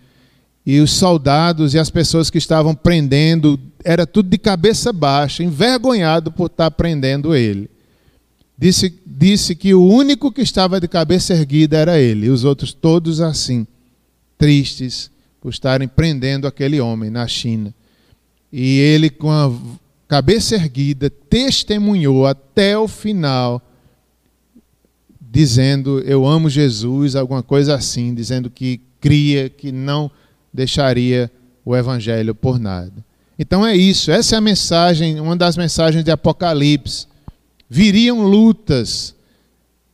[0.65, 6.31] E os soldados e as pessoas que estavam prendendo, era tudo de cabeça baixa, envergonhado
[6.31, 7.69] por estar prendendo ele
[8.61, 12.71] disse, disse que o único que estava de cabeça erguida era ele, e os outros
[12.71, 13.65] todos assim,
[14.37, 15.09] tristes
[15.41, 17.73] por estarem prendendo aquele homem na China.
[18.53, 19.51] E ele, com a
[20.11, 23.61] cabeça erguida, testemunhou até o final,
[25.21, 30.11] dizendo: Eu amo Jesus, alguma coisa assim, dizendo que cria, que não
[30.53, 31.31] deixaria
[31.63, 32.91] o evangelho por nada.
[33.39, 37.07] Então é isso, essa é a mensagem, uma das mensagens de Apocalipse
[37.69, 39.15] viriam lutas,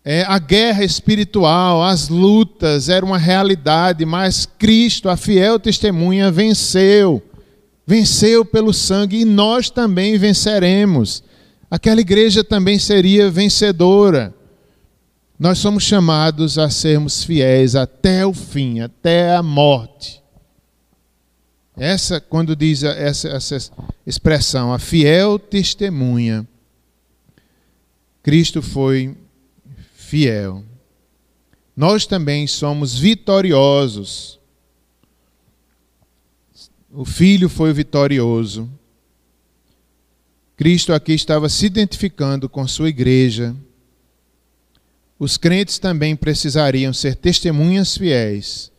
[0.03, 7.21] é, a guerra espiritual, as lutas eram uma realidade, mas Cristo, a fiel testemunha, venceu.
[7.87, 11.23] Venceu pelo sangue e nós também venceremos.
[11.71, 14.35] Aquela igreja também seria vencedora.
[15.39, 20.21] Nós somos chamados a sermos fiéis até o fim, até a morte.
[21.77, 23.71] Essa, quando diz essa, essa
[24.05, 26.45] expressão, a fiel testemunha,
[28.21, 29.15] Cristo foi
[29.93, 30.63] fiel.
[31.75, 34.39] Nós também somos vitoriosos.
[36.91, 38.69] O Filho foi vitorioso.
[40.55, 43.55] Cristo aqui estava se identificando com sua igreja.
[45.19, 48.71] Os crentes também precisariam ser testemunhas fiéis.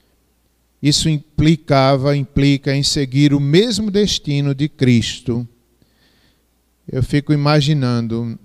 [0.83, 5.47] Isso implicava, implica em seguir o mesmo destino de Cristo.
[6.91, 8.39] Eu fico imaginando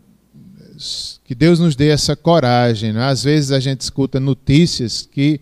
[1.24, 2.92] que Deus nos dê essa coragem.
[2.92, 3.04] Né?
[3.04, 5.40] Às vezes a gente escuta notícias que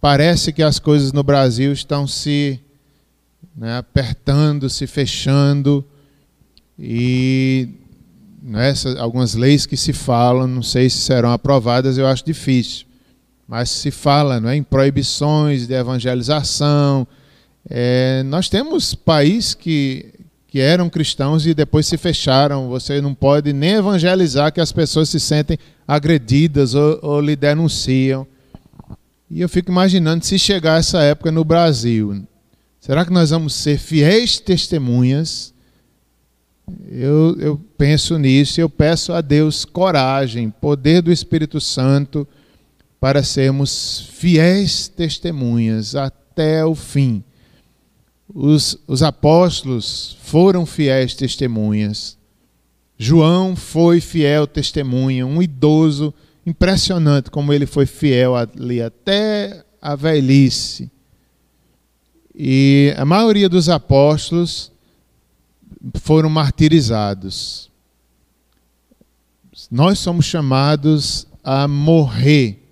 [0.00, 2.60] parece que as coisas no Brasil estão se
[3.56, 5.84] né, apertando, se fechando,
[6.78, 7.68] e
[8.42, 12.86] né, algumas leis que se falam, não sei se serão aprovadas, eu acho difícil.
[13.46, 17.06] Mas se fala né, em proibições de evangelização.
[17.68, 20.14] É, nós temos país que
[20.50, 22.68] que eram cristãos e depois se fecharam.
[22.68, 28.26] Você não pode nem evangelizar que as pessoas se sentem agredidas ou, ou lhe denunciam.
[29.30, 32.24] E eu fico imaginando se chegar essa época no Brasil,
[32.80, 35.54] será que nós vamos ser fiéis testemunhas?
[36.88, 42.26] Eu, eu penso nisso e eu peço a Deus coragem, poder do Espírito Santo
[42.98, 47.22] para sermos fiéis testemunhas até o fim
[48.34, 52.16] os, os apóstolos foram fiéis testemunhas.
[52.96, 56.12] João foi fiel testemunha, um idoso
[56.44, 60.90] impressionante como ele foi fiel ali até a velhice.
[62.42, 64.72] E a maioria dos apóstolos
[65.96, 67.68] foram martirizados.
[69.70, 72.66] Nós somos chamados a morrer.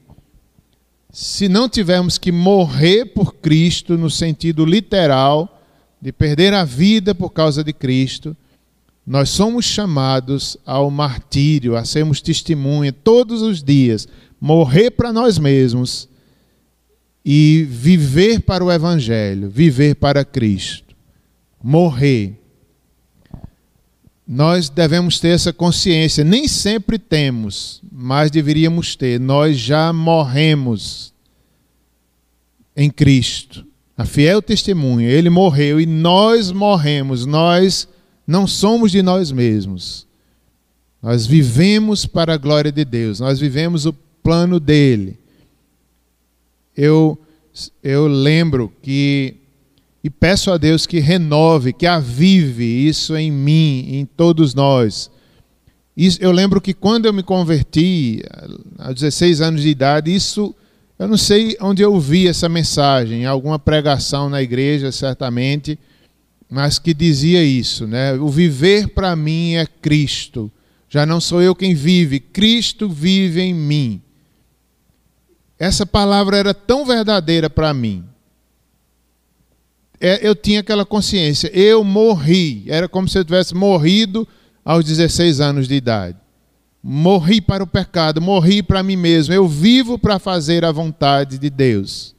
[1.12, 5.60] Se não tivermos que morrer por Cristo no sentido literal,
[6.00, 8.34] de perder a vida por causa de Cristo,
[9.06, 14.08] nós somos chamados ao martírio, a sermos testemunha todos os dias,
[14.40, 16.07] morrer para nós mesmos
[17.30, 20.96] e viver para o Evangelho, viver para Cristo.
[21.62, 22.40] Morrer.
[24.26, 29.20] Nós devemos ter essa consciência, nem sempre temos, mas deveríamos ter.
[29.20, 31.12] Nós já morremos
[32.74, 33.62] em Cristo
[33.94, 37.86] a fiel testemunha, ele morreu e nós morremos, nós
[38.26, 40.06] não somos de nós mesmos.
[41.02, 45.18] Nós vivemos para a glória de Deus, nós vivemos o plano dele.
[46.78, 47.18] Eu,
[47.82, 49.34] eu lembro que,
[50.04, 55.10] e peço a Deus que renove, que avive isso em mim, em todos nós.
[55.96, 58.22] Isso, eu lembro que quando eu me converti,
[58.78, 60.54] aos 16 anos de idade, isso
[60.96, 65.76] eu não sei onde eu ouvi essa mensagem, alguma pregação na igreja, certamente,
[66.48, 68.14] mas que dizia isso, né?
[68.14, 70.48] O viver para mim é Cristo.
[70.88, 74.00] Já não sou eu quem vive, Cristo vive em mim.
[75.58, 78.04] Essa palavra era tão verdadeira para mim.
[80.00, 82.64] É, eu tinha aquela consciência, eu morri.
[82.68, 84.26] Era como se eu tivesse morrido
[84.64, 86.16] aos 16 anos de idade.
[86.82, 89.34] Morri para o pecado, morri para mim mesmo.
[89.34, 92.14] Eu vivo para fazer a vontade de Deus.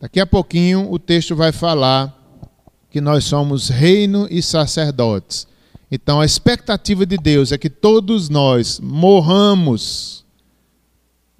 [0.00, 2.12] Daqui a pouquinho o texto vai falar
[2.90, 5.46] que nós somos reino e sacerdotes.
[5.90, 10.24] Então, a expectativa de Deus é que todos nós morramos,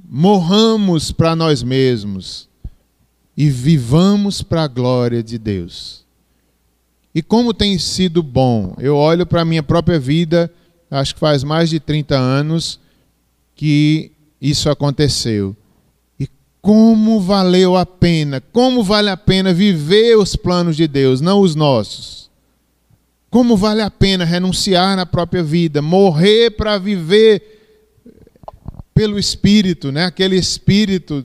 [0.09, 2.49] morramos para nós mesmos
[3.37, 6.05] e vivamos para a glória de Deus.
[7.15, 10.53] E como tem sido bom, eu olho para a minha própria vida,
[10.91, 12.79] acho que faz mais de 30 anos
[13.55, 15.57] que isso aconteceu.
[16.21, 16.29] E
[16.61, 21.55] como valeu a pena, como vale a pena viver os planos de Deus, não os
[21.55, 22.27] nossos
[23.37, 27.56] como vale a pena renunciar na própria vida, morrer para viver
[28.97, 30.07] pelo Espírito, né?
[30.07, 31.25] aquele Espírito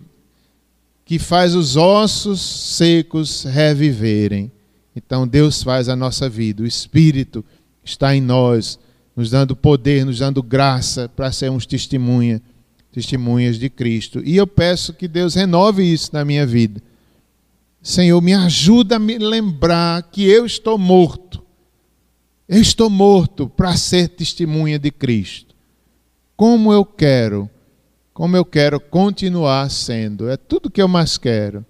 [1.03, 4.51] que faz os ossos secos reviverem.
[4.95, 7.43] Então Deus faz a nossa vida, o Espírito
[7.84, 8.78] está em nós,
[9.15, 12.41] nos dando poder, nos dando graça para sermos testemunha,
[12.91, 14.22] testemunhas de Cristo.
[14.24, 16.80] E eu peço que Deus renove isso na minha vida.
[17.82, 21.41] Senhor, me ajuda a me lembrar que eu estou morto
[22.51, 25.55] eu estou morto para ser testemunha de Cristo.
[26.36, 27.49] Como eu quero,
[28.14, 30.30] como eu quero continuar sendo.
[30.30, 31.66] É tudo que eu mais quero.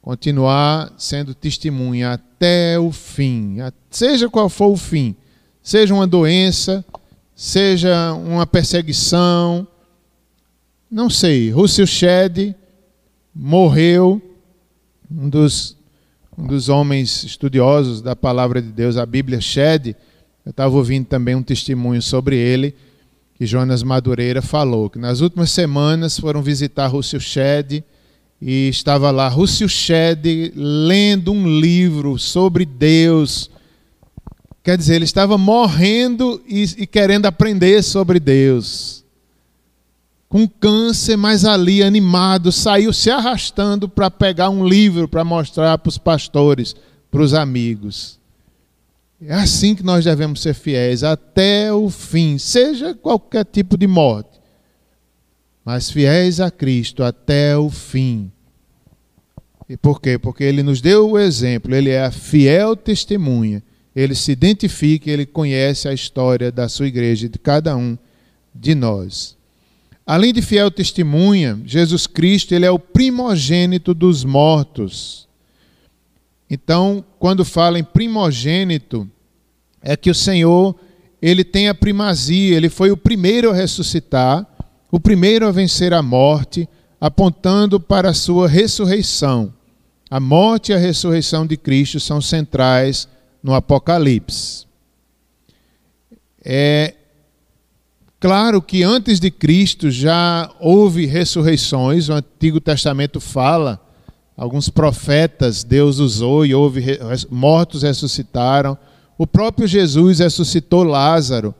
[0.00, 3.56] Continuar sendo testemunha até o fim,
[3.90, 5.16] seja qual for o fim.
[5.62, 6.84] Seja uma doença,
[7.34, 9.66] seja uma perseguição,
[10.88, 11.50] não sei.
[11.50, 12.54] Russell Shedd
[13.34, 14.22] morreu,
[15.10, 15.76] um dos
[16.38, 19.96] um dos homens estudiosos da palavra de Deus, a Bíblia Shed,
[20.44, 22.74] eu estava ouvindo também um testemunho sobre ele,
[23.36, 27.84] que Jonas Madureira falou, que nas últimas semanas foram visitar Russell Shedd
[28.40, 33.50] e estava lá Russell Shedd lendo um livro sobre Deus.
[34.62, 39.04] Quer dizer, ele estava morrendo e, e querendo aprender sobre Deus
[40.28, 45.88] com câncer, mas ali animado, saiu se arrastando para pegar um livro para mostrar para
[45.88, 46.74] os pastores,
[47.10, 48.18] para os amigos.
[49.20, 54.38] É assim que nós devemos ser fiéis até o fim, seja qualquer tipo de morte,
[55.64, 58.30] mas fiéis a Cristo até o fim.
[59.68, 60.18] E por quê?
[60.18, 63.62] Porque ele nos deu o exemplo, ele é a fiel testemunha,
[63.94, 67.96] ele se identifica, ele conhece a história da sua igreja, de cada um
[68.54, 69.34] de nós.
[70.06, 75.25] Além de fiel testemunha, Jesus Cristo ele é o primogênito dos mortos.
[76.48, 79.08] Então, quando fala em primogênito,
[79.82, 80.74] é que o Senhor
[81.20, 84.46] ele tem a primazia, ele foi o primeiro a ressuscitar,
[84.90, 86.68] o primeiro a vencer a morte,
[87.00, 89.52] apontando para a sua ressurreição.
[90.08, 93.08] A morte e a ressurreição de Cristo são centrais
[93.42, 94.66] no Apocalipse.
[96.44, 96.94] É,
[98.18, 103.80] Claro que antes de Cristo já houve ressurreições, o Antigo Testamento fala,
[104.36, 106.82] alguns profetas Deus usou e houve
[107.30, 108.76] mortos ressuscitaram.
[109.16, 111.54] O próprio Jesus ressuscitou Lázaro.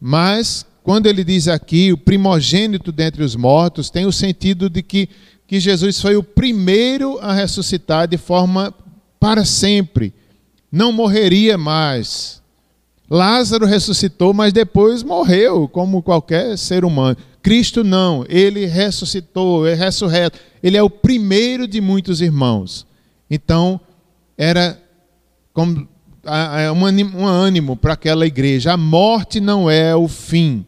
[0.00, 5.08] Mas quando ele diz aqui o primogênito dentre os mortos, tem o sentido de que,
[5.46, 8.72] que Jesus foi o primeiro a ressuscitar de forma
[9.18, 10.14] para sempre.
[10.70, 12.40] Não morreria mais.
[13.10, 17.16] Lázaro ressuscitou, mas depois morreu, como qualquer ser humano.
[17.46, 20.36] Cristo não, ele ressuscitou, é ressurreto.
[20.60, 22.84] Ele é o primeiro de muitos irmãos.
[23.30, 23.80] Então,
[24.36, 24.82] era
[25.52, 25.86] como
[27.14, 28.72] um ânimo para aquela igreja.
[28.72, 30.66] A morte não é o fim.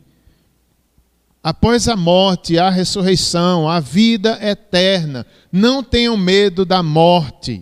[1.42, 5.26] Após a morte, há ressurreição, a vida eterna.
[5.50, 7.60] Não tenham medo da morte.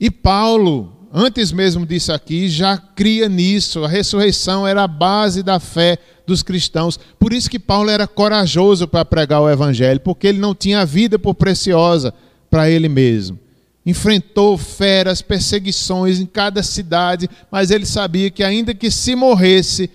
[0.00, 3.84] E Paulo, antes mesmo disso aqui, já cria nisso.
[3.84, 6.98] A ressurreição era a base da fé dos cristãos.
[7.18, 11.18] Por isso que Paulo era corajoso para pregar o evangelho, porque ele não tinha vida
[11.18, 12.12] por preciosa
[12.50, 13.38] para ele mesmo.
[13.84, 19.90] Enfrentou feras, perseguições em cada cidade, mas ele sabia que ainda que se morresse,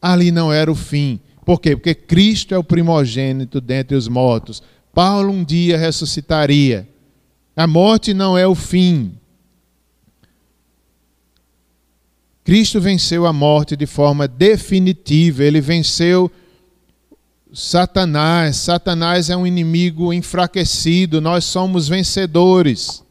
[0.00, 1.18] ali não era o fim.
[1.44, 1.74] Por quê?
[1.76, 4.62] Porque Cristo é o primogênito dentre os mortos.
[4.94, 6.88] Paulo um dia ressuscitaria.
[7.56, 9.12] A morte não é o fim.
[12.44, 16.30] Cristo venceu a morte de forma definitiva, ele venceu
[17.50, 18.56] Satanás.
[18.56, 23.02] Satanás é um inimigo enfraquecido, nós somos vencedores.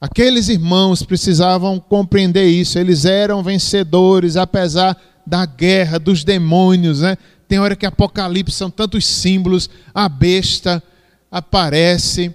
[0.00, 7.02] Aqueles irmãos precisavam compreender isso, eles eram vencedores, apesar da guerra, dos demônios.
[7.02, 7.16] Né?
[7.46, 10.82] Tem hora que Apocalipse são tantos símbolos, a besta
[11.30, 12.34] aparece,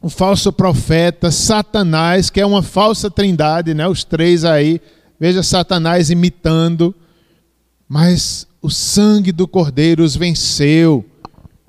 [0.00, 3.86] o falso profeta, Satanás, que é uma falsa trindade, né?
[3.86, 4.80] os três aí
[5.18, 6.94] Veja Satanás imitando,
[7.88, 11.04] mas o sangue do Cordeiro os venceu.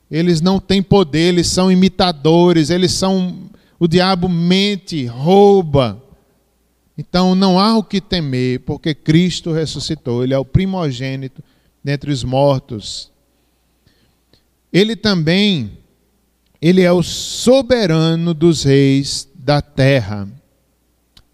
[0.09, 3.49] Eles não têm poder, eles são imitadores, eles são.
[3.79, 6.01] O diabo mente, rouba,
[6.97, 11.43] Então não há o que temer, porque Cristo ressuscitou, ele é o primogênito
[11.83, 13.11] dentre os mortos.
[14.73, 15.77] Ele também
[16.61, 20.27] ele é o soberano dos reis da terra.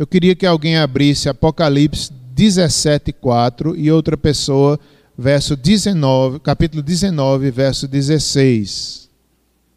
[0.03, 4.77] Eu queria que alguém abrisse Apocalipse 17:4 e outra pessoa
[5.17, 9.09] verso 19, capítulo 19, verso 16.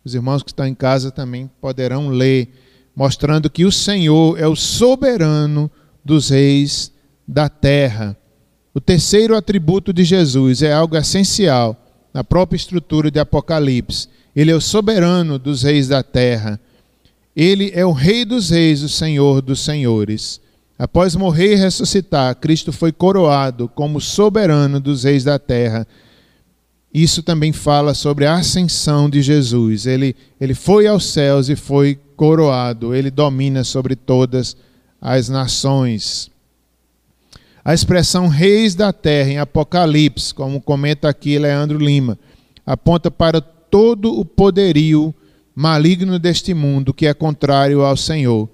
[0.04, 2.48] Os irmãos que estão em casa também poderão ler,
[2.92, 5.70] mostrando que o Senhor é o soberano
[6.04, 6.90] dos reis
[7.24, 8.16] da terra.
[8.74, 11.80] O terceiro atributo de Jesus é algo essencial
[12.12, 14.08] na própria estrutura de Apocalipse.
[14.34, 16.58] Ele é o soberano dos reis da terra.
[17.36, 20.40] Ele é o Rei dos Reis, o Senhor dos Senhores.
[20.78, 25.86] Após morrer e ressuscitar, Cristo foi coroado como soberano dos reis da terra.
[26.92, 29.84] Isso também fala sobre a ascensão de Jesus.
[29.84, 32.94] Ele, ele foi aos céus e foi coroado.
[32.94, 34.56] Ele domina sobre todas
[35.00, 36.30] as nações.
[37.62, 42.18] A expressão reis da terra em Apocalipse, como comenta aqui Leandro Lima,
[42.64, 45.14] aponta para todo o poderio
[45.56, 48.46] maligno deste mundo que é contrário ao Senhor.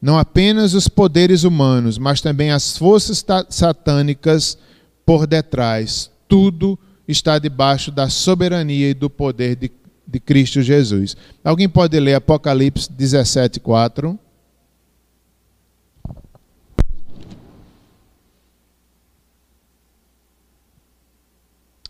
[0.00, 4.56] Não apenas os poderes humanos, mas também as forças satânicas
[5.04, 6.08] por detrás.
[6.28, 6.78] Tudo
[7.08, 9.72] está debaixo da soberania e do poder de,
[10.06, 11.16] de Cristo Jesus.
[11.42, 14.16] Alguém pode ler Apocalipse 17, 4?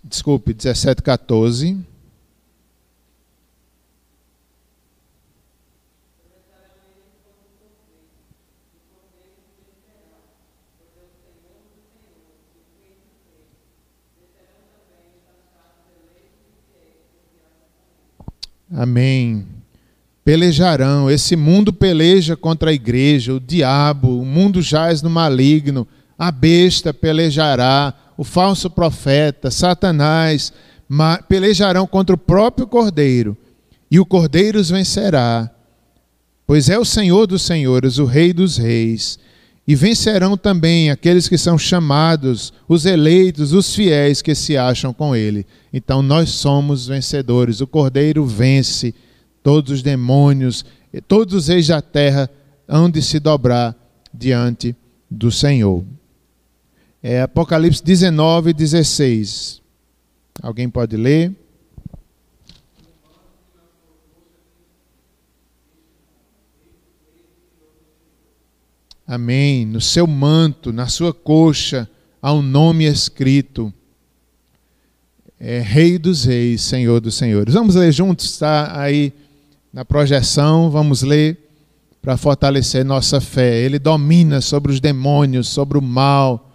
[0.03, 1.77] Desculpe, 17, 14.
[18.73, 19.47] Amém.
[20.25, 21.11] Pelejarão.
[21.11, 25.87] Esse mundo peleja contra a igreja, o diabo, o mundo jaz no maligno,
[26.19, 30.53] a besta pelejará, o falso profeta, Satanás,
[31.29, 33.37] pelejarão contra o próprio cordeiro,
[33.91, 35.51] e o cordeiro os vencerá,
[36.47, 39.19] pois é o Senhor dos senhores, o Rei dos reis.
[39.67, 45.15] E vencerão também aqueles que são chamados, os eleitos, os fiéis que se acham com
[45.15, 45.45] ele.
[45.73, 47.61] Então nós somos vencedores.
[47.61, 48.95] O Cordeiro vence
[49.43, 50.65] todos os demônios,
[51.09, 52.31] todos os reis da terra
[52.69, 53.75] hão de se dobrar
[54.15, 54.75] diante
[55.11, 55.85] do Senhor.
[57.03, 59.61] É Apocalipse 19, 16.
[60.43, 61.33] Alguém pode ler?
[69.07, 69.65] Amém.
[69.65, 71.89] No seu manto, na sua coxa,
[72.21, 73.73] há um nome escrito.
[75.39, 77.55] É Rei dos Reis, Senhor dos Senhores.
[77.55, 79.13] Vamos ler juntos, está aí
[79.73, 80.71] na projeção.
[80.71, 81.39] Vamos ler
[82.03, 83.61] para fortalecer nossa fé.
[83.61, 86.53] Ele domina sobre os demônios, sobre o mal.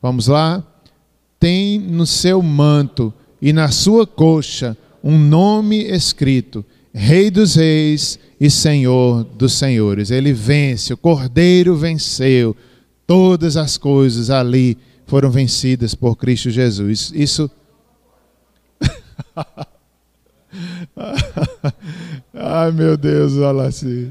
[0.00, 0.64] Vamos lá?
[1.38, 3.12] Tem no seu manto
[3.42, 6.64] e na sua coxa um nome escrito:
[6.94, 10.12] Rei dos Reis e Senhor dos Senhores.
[10.12, 12.56] Ele vence, o Cordeiro venceu.
[13.04, 17.10] Todas as coisas ali foram vencidas por Cristo Jesus.
[17.12, 17.50] Isso.
[22.32, 24.10] Ai, meu Deus, Alaci.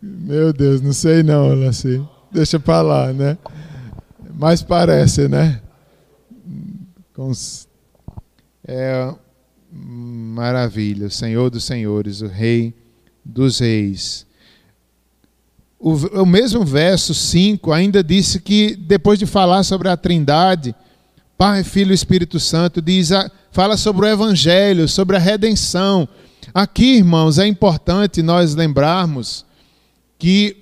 [0.00, 2.00] Meu Deus, não sei não, Alaci.
[2.30, 3.36] Deixa para lá, né?
[4.34, 5.60] Mas parece, né?
[8.66, 9.12] É,
[9.74, 12.74] Maravilha, o Senhor dos Senhores, o Rei
[13.24, 14.26] dos Reis.
[15.78, 20.74] O, o mesmo verso 5 ainda disse que, depois de falar sobre a Trindade,
[21.38, 23.10] Pai, Filho e Espírito Santo, diz,
[23.50, 26.06] fala sobre o Evangelho, sobre a redenção.
[26.52, 29.44] Aqui, irmãos, é importante nós lembrarmos
[30.18, 30.56] que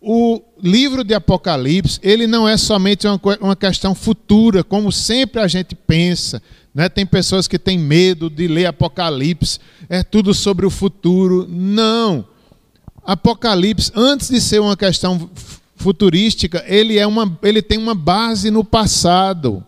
[0.00, 5.48] o livro de Apocalipse, ele não é somente uma, uma questão futura, como sempre a
[5.48, 6.40] gente pensa.
[6.78, 6.88] Né?
[6.88, 9.58] Tem pessoas que têm medo de ler Apocalipse,
[9.88, 11.44] é tudo sobre o futuro.
[11.50, 12.24] Não.
[13.04, 15.28] Apocalipse, antes de ser uma questão
[15.74, 19.66] futurística, ele, é uma, ele tem uma base no passado.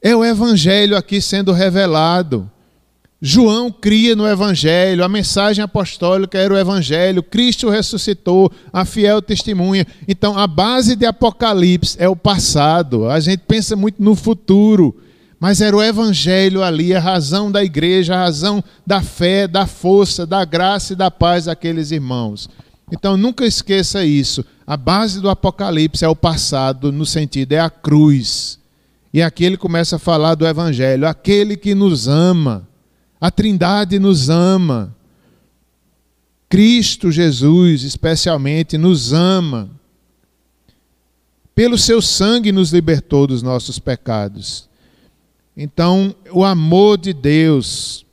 [0.00, 2.50] É o Evangelho aqui sendo revelado.
[3.20, 9.86] João cria no Evangelho, a mensagem apostólica era o Evangelho, Cristo ressuscitou, a fiel testemunha.
[10.08, 13.06] Então, a base de Apocalipse é o passado.
[13.06, 14.96] A gente pensa muito no futuro,
[15.38, 20.26] mas era o Evangelho ali, a razão da igreja, a razão da fé, da força,
[20.26, 22.48] da graça e da paz daqueles irmãos.
[22.90, 24.44] Então, nunca esqueça isso.
[24.66, 28.58] A base do Apocalipse é o passado, no sentido, é a cruz.
[29.12, 32.66] E aqui ele começa a falar do Evangelho, aquele que nos ama
[33.20, 34.94] a Trindade nos ama.
[36.48, 39.70] Cristo Jesus, especialmente, nos ama.
[41.54, 44.68] pelo seu sangue nos libertou dos nossos pecados.
[45.56, 48.04] Então, o amor de Deus,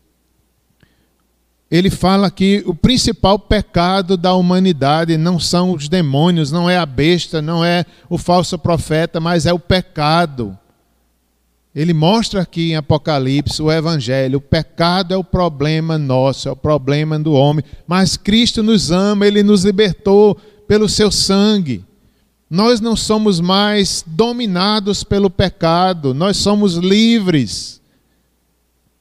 [1.69, 6.85] ele fala que o principal pecado da humanidade não são os demônios, não é a
[6.85, 10.57] besta, não é o falso profeta, mas é o pecado.
[11.75, 14.37] Ele mostra aqui em Apocalipse o Evangelho.
[14.37, 17.65] O pecado é o problema nosso, é o problema do homem.
[17.87, 20.35] Mas Cristo nos ama, ele nos libertou
[20.67, 21.83] pelo seu sangue.
[22.54, 27.82] Nós não somos mais dominados pelo pecado, nós somos livres.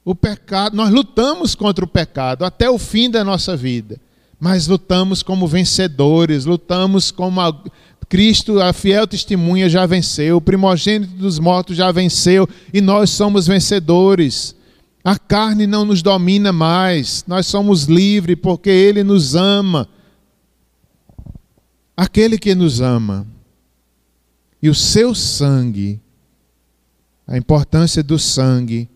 [0.03, 4.01] O pecado, nós lutamos contra o pecado até o fim da nossa vida,
[4.39, 7.55] mas lutamos como vencedores, lutamos como a,
[8.09, 13.45] Cristo, a fiel testemunha, já venceu, o primogênito dos mortos já venceu e nós somos
[13.45, 14.55] vencedores.
[15.03, 19.87] A carne não nos domina mais, nós somos livres porque Ele nos ama.
[21.95, 23.31] Aquele que nos ama
[24.63, 25.99] e o seu sangue,
[27.27, 28.87] a importância do sangue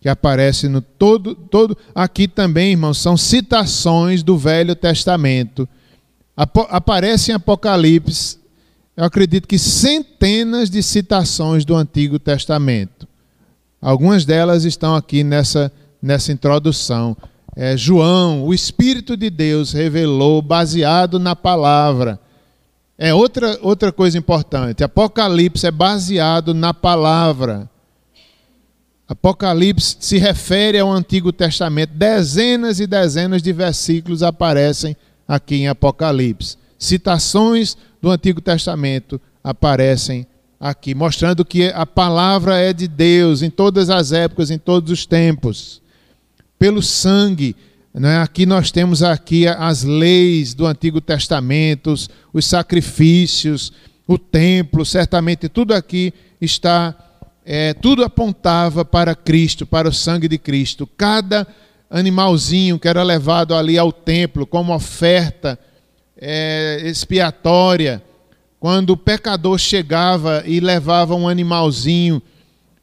[0.00, 5.68] que aparece no todo, todo aqui também, irmãos, são citações do Velho Testamento.
[6.34, 8.38] Aparece em Apocalipse,
[8.96, 13.06] eu acredito que centenas de citações do Antigo Testamento.
[13.82, 15.70] Algumas delas estão aqui nessa,
[16.00, 17.14] nessa introdução.
[17.54, 22.18] É, João, o Espírito de Deus revelou, baseado na palavra.
[22.98, 24.82] É outra, outra coisa importante.
[24.82, 27.70] Apocalipse é baseado na palavra.
[29.06, 31.94] Apocalipse se refere ao Antigo Testamento.
[31.94, 34.96] Dezenas e dezenas de versículos aparecem
[35.28, 36.56] aqui em Apocalipse.
[36.76, 40.26] Citações do Antigo Testamento aparecem
[40.58, 45.06] aqui, mostrando que a palavra é de Deus em todas as épocas, em todos os
[45.06, 45.80] tempos.
[46.58, 47.54] Pelo sangue
[47.92, 48.18] né?
[48.20, 51.94] Aqui nós temos aqui as leis do Antigo Testamento,
[52.32, 53.72] os sacrifícios,
[54.06, 56.94] o templo, certamente tudo aqui está,
[57.44, 60.86] é, tudo apontava para Cristo, para o sangue de Cristo.
[60.96, 61.46] Cada
[61.90, 65.58] animalzinho que era levado ali ao templo como oferta
[66.16, 68.02] é, expiatória,
[68.60, 72.20] quando o pecador chegava e levava um animalzinho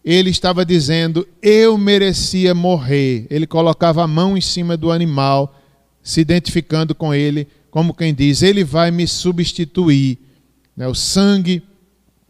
[0.06, 3.26] ele estava dizendo: Eu merecia morrer.
[3.28, 5.60] Ele colocava a mão em cima do animal,
[6.04, 10.20] se identificando com ele, como quem diz: Ele vai me substituir.
[10.78, 11.64] Né, o sangue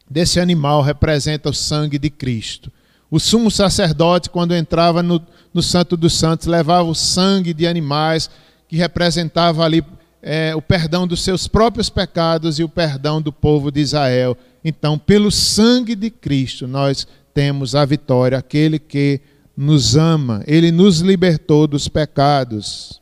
[0.09, 2.71] desse animal representa o sangue de Cristo.
[3.11, 5.21] O sumo sacerdote, quando entrava no,
[5.53, 8.29] no Santo dos Santos, levava o sangue de animais
[8.67, 9.83] que representava ali
[10.21, 14.35] é, o perdão dos seus próprios pecados e o perdão do povo de Israel.
[14.63, 19.19] Então, pelo sangue de Cristo, nós temos a vitória, aquele que
[19.57, 23.01] nos ama, ele nos libertou dos pecados.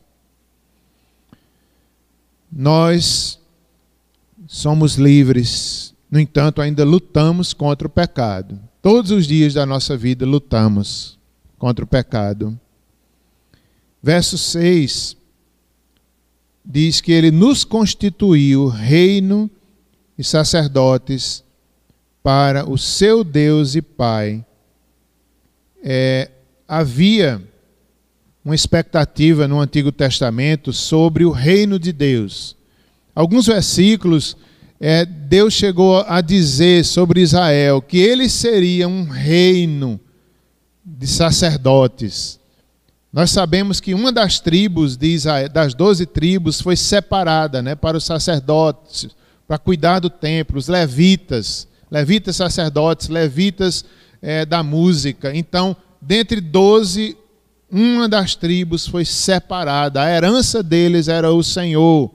[2.50, 3.38] Nós
[4.48, 8.58] somos livres, no entanto, ainda lutamos contra o pecado.
[8.82, 11.16] Todos os dias da nossa vida lutamos
[11.56, 12.58] contra o pecado.
[14.02, 15.16] Verso 6
[16.64, 19.48] diz que ele nos constituiu reino
[20.18, 21.43] e sacerdotes
[22.24, 24.42] para o seu Deus e Pai.
[25.82, 26.30] É,
[26.66, 27.42] havia
[28.42, 32.56] uma expectativa no Antigo Testamento sobre o reino de Deus.
[33.14, 34.38] Alguns versículos,
[34.80, 40.00] é, Deus chegou a dizer sobre Israel que ele seria um reino
[40.82, 42.40] de sacerdotes.
[43.12, 47.98] Nós sabemos que uma das tribos de Israel, das doze tribos, foi separada né, para
[47.98, 49.08] os sacerdotes,
[49.46, 53.84] para cuidar do templo, os levitas levitas sacerdotes, levitas
[54.20, 55.30] é, da música.
[55.32, 57.16] Então, dentre doze,
[57.70, 60.02] uma das tribos foi separada.
[60.02, 62.10] A herança deles era o Senhor.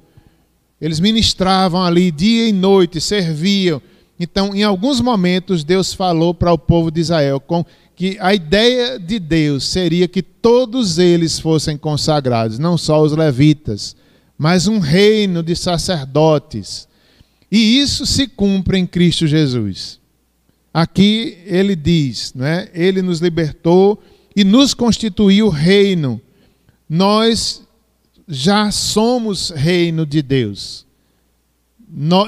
[0.82, 3.82] Eles ministravam ali dia e noite, serviam.
[4.20, 7.66] Então, em alguns momentos, Deus falou para o povo de Israel com
[7.96, 13.96] que a ideia de Deus seria que todos eles fossem consagrados, não só os levitas,
[14.38, 16.89] mas um reino de sacerdotes.
[17.52, 20.00] E isso se cumpre em Cristo Jesus.
[20.74, 22.70] Aqui ele diz, não é?
[22.74, 24.02] Ele nos libertou
[24.36, 26.22] e nos constituiu reino.
[26.88, 27.64] Nós
[28.28, 30.86] já somos reino de Deus.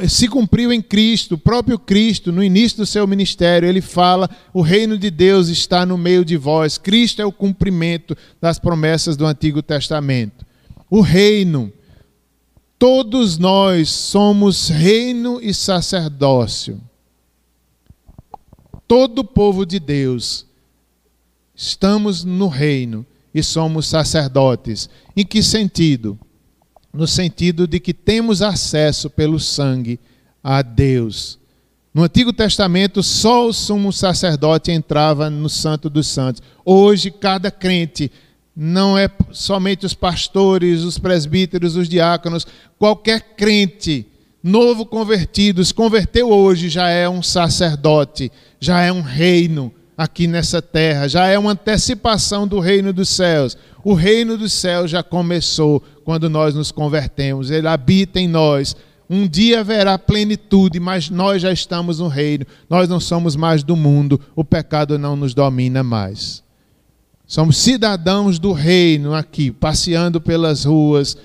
[0.10, 4.62] Se cumpriu em Cristo, o próprio Cristo, no início do seu ministério, ele fala: o
[4.62, 6.80] reino de Deus está no meio de vós.
[6.80, 10.44] Cristo é o cumprimento das promessas do Antigo Testamento.
[10.90, 11.72] O reino
[12.82, 16.82] Todos nós somos reino e sacerdócio.
[18.88, 20.48] Todo o povo de Deus
[21.56, 24.90] estamos no reino e somos sacerdotes.
[25.16, 26.18] Em que sentido?
[26.92, 30.00] No sentido de que temos acesso pelo sangue
[30.44, 31.38] a Deus.
[31.94, 36.42] No Antigo Testamento, só o sumo sacerdote entrava no Santo dos Santos.
[36.66, 38.12] Hoje, cada crente,
[38.64, 42.46] não é somente os pastores, os presbíteros, os diáconos,
[42.78, 44.06] qualquer crente
[44.44, 50.62] novo convertido, se converteu hoje, já é um sacerdote, já é um reino aqui nessa
[50.62, 53.58] terra, já é uma antecipação do reino dos céus.
[53.84, 58.76] O reino dos céus já começou quando nós nos convertemos, ele habita em nós.
[59.10, 63.76] Um dia haverá plenitude, mas nós já estamos no reino, nós não somos mais do
[63.76, 66.44] mundo, o pecado não nos domina mais.
[67.32, 71.16] Somos cidadãos do reino aqui, passeando pelas ruas.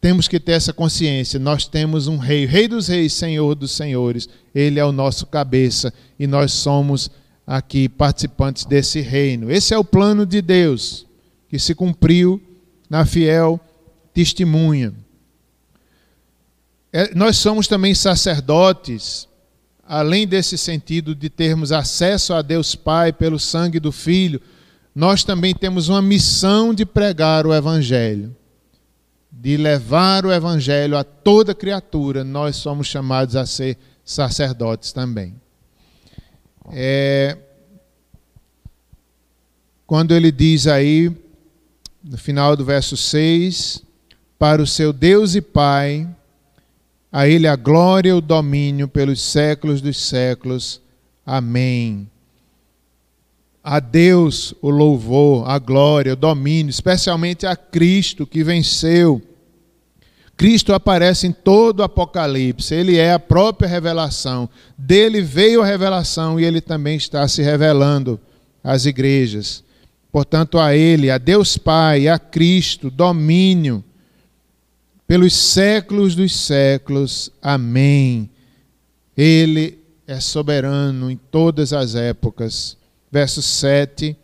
[0.00, 1.40] Temos que ter essa consciência.
[1.40, 4.28] Nós temos um rei, rei dos reis, senhor dos senhores.
[4.54, 7.10] Ele é o nosso cabeça e nós somos
[7.44, 9.50] aqui participantes desse reino.
[9.50, 11.04] Esse é o plano de Deus
[11.48, 12.40] que se cumpriu
[12.88, 13.58] na fiel
[14.14, 14.94] testemunha.
[16.92, 19.26] É, nós somos também sacerdotes,
[19.82, 24.40] além desse sentido de termos acesso a Deus Pai pelo sangue do Filho,
[24.96, 28.34] nós também temos uma missão de pregar o Evangelho,
[29.30, 32.24] de levar o Evangelho a toda criatura.
[32.24, 35.34] Nós somos chamados a ser sacerdotes também.
[36.72, 37.36] É,
[39.86, 41.14] quando ele diz aí,
[42.02, 43.82] no final do verso 6,
[44.38, 46.08] para o seu Deus e Pai
[47.12, 50.80] a Ele a glória e o domínio pelos séculos dos séculos.
[51.24, 52.10] Amém.
[53.68, 59.20] A Deus o louvor, a glória, o domínio, especialmente a Cristo que venceu.
[60.36, 64.48] Cristo aparece em todo o Apocalipse, ele é a própria revelação.
[64.78, 68.20] Dele veio a revelação e ele também está se revelando
[68.62, 69.64] às igrejas.
[70.12, 73.84] Portanto, a Ele, a Deus Pai, a Cristo, domínio
[75.06, 77.32] pelos séculos dos séculos.
[77.42, 78.30] Amém.
[79.16, 82.76] Ele é soberano em todas as épocas.
[83.16, 84.14] Verso 7: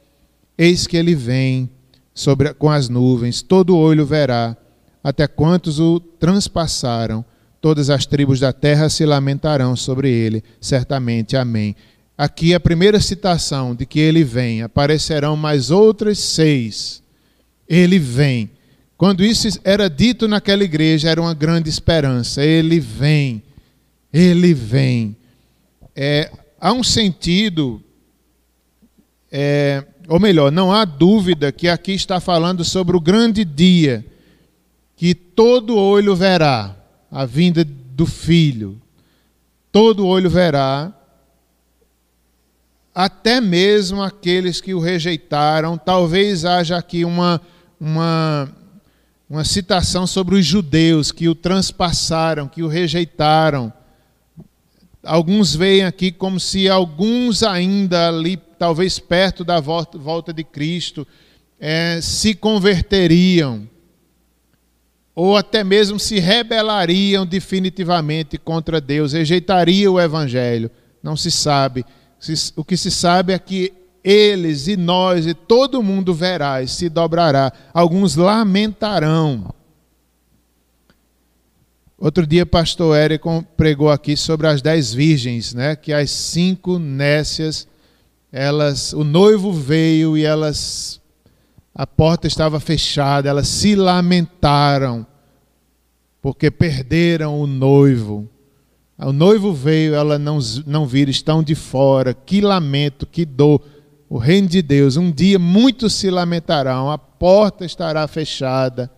[0.59, 1.71] Eis que ele vem
[2.13, 4.55] sobre, com as nuvens, todo olho verá,
[5.03, 7.25] até quantos o transpassaram.
[7.59, 11.39] Todas as tribos da terra se lamentarão sobre ele, certamente.
[11.39, 11.75] Amém.
[12.19, 17.03] Aqui a primeira citação de que ele vem, aparecerão mais outras seis.
[17.67, 18.51] Ele vem.
[18.99, 22.45] Quando isso era dito naquela igreja, era uma grande esperança.
[22.45, 23.43] Ele vem,
[24.13, 25.17] ele vem.
[25.97, 26.31] É,
[26.61, 27.83] há um sentido,
[29.33, 34.05] é, ou melhor, não há dúvida que aqui está falando sobre o grande dia
[34.95, 36.77] que todo olho verá
[37.11, 38.81] a vinda do Filho.
[39.73, 40.93] Todo olho verá,
[42.95, 45.79] até mesmo aqueles que o rejeitaram.
[45.79, 47.41] Talvez haja aqui uma,
[47.81, 48.53] uma
[49.33, 53.73] uma citação sobre os judeus que o transpassaram, que o rejeitaram.
[55.03, 61.05] Alguns veem aqui como se alguns ainda ali, talvez perto da volta de Cristo,
[61.59, 63.69] é, se converteriam,
[65.17, 70.71] ou até mesmo se rebelariam definitivamente contra Deus, rejeitariam o Evangelho.
[71.03, 71.85] Não se sabe.
[72.55, 73.73] O que se sabe é que
[74.05, 77.53] eles e nós e todo mundo verá e se dobrará.
[77.75, 79.53] Alguns lamentarão.
[81.99, 85.75] Outro dia, pastor Érico pregou aqui sobre as dez virgens, né?
[85.75, 87.67] Que as cinco nécias,
[88.33, 91.01] elas, o noivo veio e elas,
[91.75, 95.07] a porta estava fechada, elas se lamentaram
[96.23, 98.29] porque perderam o noivo.
[98.97, 102.15] O noivo veio, ela não, não viram, estão de fora.
[102.15, 103.61] Que lamento, que dor
[104.09, 108.91] o reino de Deus, um dia muitos se lamentarão, a porta estará fechada.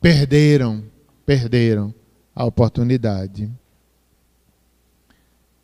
[0.00, 0.84] Perderam,
[1.26, 1.92] perderam
[2.34, 3.50] a oportunidade.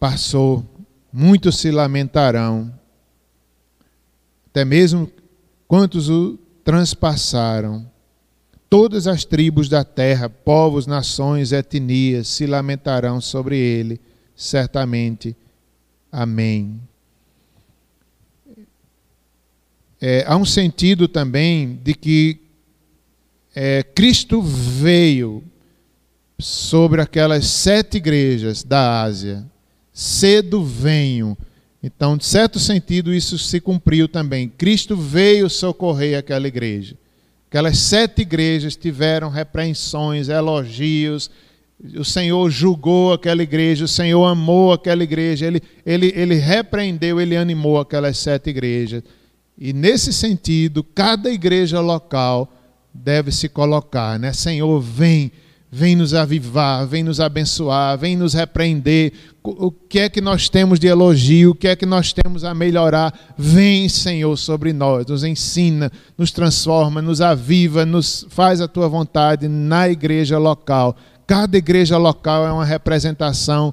[0.01, 0.65] Passou,
[1.13, 2.73] muitos se lamentarão,
[4.49, 5.11] até mesmo
[5.67, 7.89] quantos o transpassaram.
[8.69, 14.01] Todas as tribos da terra, povos, nações, etnias, se lamentarão sobre ele,
[14.37, 15.37] certamente.
[16.11, 16.81] Amém.
[20.01, 22.41] É, há um sentido também de que
[23.55, 25.43] é, Cristo veio
[26.39, 29.45] sobre aquelas sete igrejas da Ásia.
[29.93, 31.37] Cedo venho.
[31.83, 34.49] Então, de certo sentido, isso se cumpriu também.
[34.49, 36.97] Cristo veio socorrer aquela igreja.
[37.49, 41.31] Aquelas sete igrejas tiveram repreensões, elogios.
[41.97, 47.37] O Senhor julgou aquela igreja, o Senhor amou aquela igreja, ele, ele, ele repreendeu, ele
[47.37, 49.03] animou aquelas sete igrejas.
[49.59, 52.53] E nesse sentido, cada igreja local
[52.93, 54.33] deve se colocar, né?
[54.33, 55.33] Senhor, vem,
[55.71, 59.13] vem nos avivar, vem nos abençoar, vem nos repreender.
[59.43, 62.53] O que é que nós temos de elogio, o que é que nós temos a
[62.53, 63.17] melhorar?
[63.39, 69.47] Vem, Senhor, sobre nós, nos ensina, nos transforma, nos aviva, nos faz a tua vontade
[69.47, 70.97] na igreja local.
[71.27, 73.73] Cada igreja local é uma representação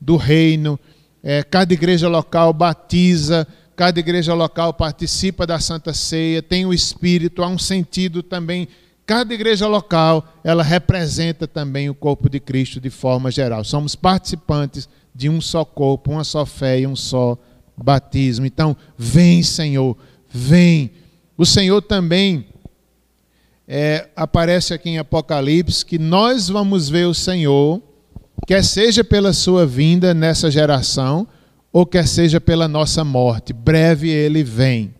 [0.00, 0.80] do reino,
[1.22, 7.42] é, cada igreja local batiza, cada igreja local participa da Santa Ceia, tem o Espírito,
[7.42, 8.66] há um sentido também
[9.06, 13.62] Cada igreja local, ela representa também o corpo de Cristo de forma geral.
[13.62, 17.36] Somos participantes de um só corpo, uma só fé e um só
[17.76, 18.46] batismo.
[18.46, 19.96] Então, vem, Senhor,
[20.28, 20.90] vem.
[21.36, 22.46] O Senhor também
[23.68, 27.82] é, aparece aqui em Apocalipse que nós vamos ver o Senhor,
[28.46, 31.26] quer seja pela sua vinda nessa geração,
[31.72, 33.52] ou quer seja pela nossa morte.
[33.52, 34.94] Breve ele vem.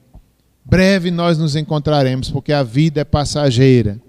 [0.64, 4.00] Breve nós nos encontraremos, porque a vida é passageira.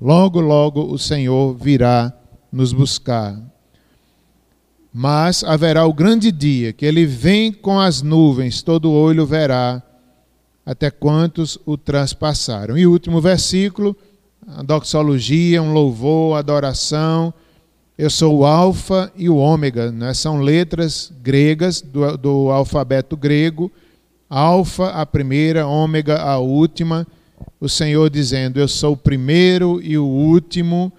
[0.00, 2.12] Logo, logo o Senhor virá
[2.50, 3.40] nos buscar.
[4.92, 9.80] Mas haverá o grande dia, que ele vem com as nuvens, todo olho verá,
[10.66, 12.76] até quantos o transpassaram.
[12.76, 13.96] E o último versículo,
[14.46, 17.32] a doxologia, um louvor, adoração.
[17.96, 20.12] Eu sou o Alfa e o Ômega, né?
[20.14, 23.70] são letras gregas do, do alfabeto grego
[24.28, 27.06] Alfa, a primeira, ômega, a última.
[27.60, 30.92] O Senhor dizendo: Eu sou o primeiro e o último.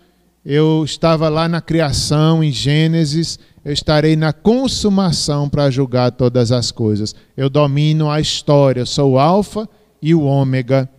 [0.43, 3.37] Eu estava lá na criação, em Gênesis.
[3.63, 7.13] Eu estarei na consumação para julgar todas as coisas.
[7.37, 8.81] Eu domino a história.
[8.81, 9.69] Eu sou o Alfa
[10.01, 10.89] e o Ômega.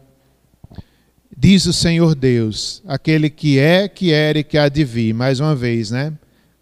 [1.37, 5.15] Diz o Senhor Deus, aquele que é, que era e que há de vir.
[5.15, 6.13] Mais uma vez, né?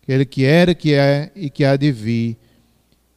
[0.03, 2.39] Aquele que era, que é e que há de vir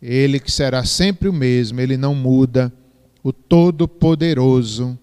[0.02, 2.74] ele que será sempre o mesmo, ele não muda,
[3.24, 4.98] o Todo-Poderoso.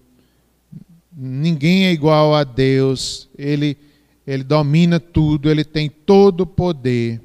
[1.15, 3.77] Ninguém é igual a Deus, ele,
[4.27, 7.21] ele domina tudo, ele tem todo o poder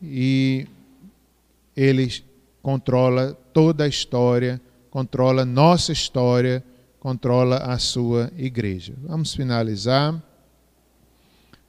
[0.00, 0.66] e
[1.76, 2.22] ele
[2.62, 4.60] controla toda a história,
[4.90, 6.64] controla nossa história,
[7.00, 8.94] controla a sua igreja.
[9.02, 10.20] Vamos finalizar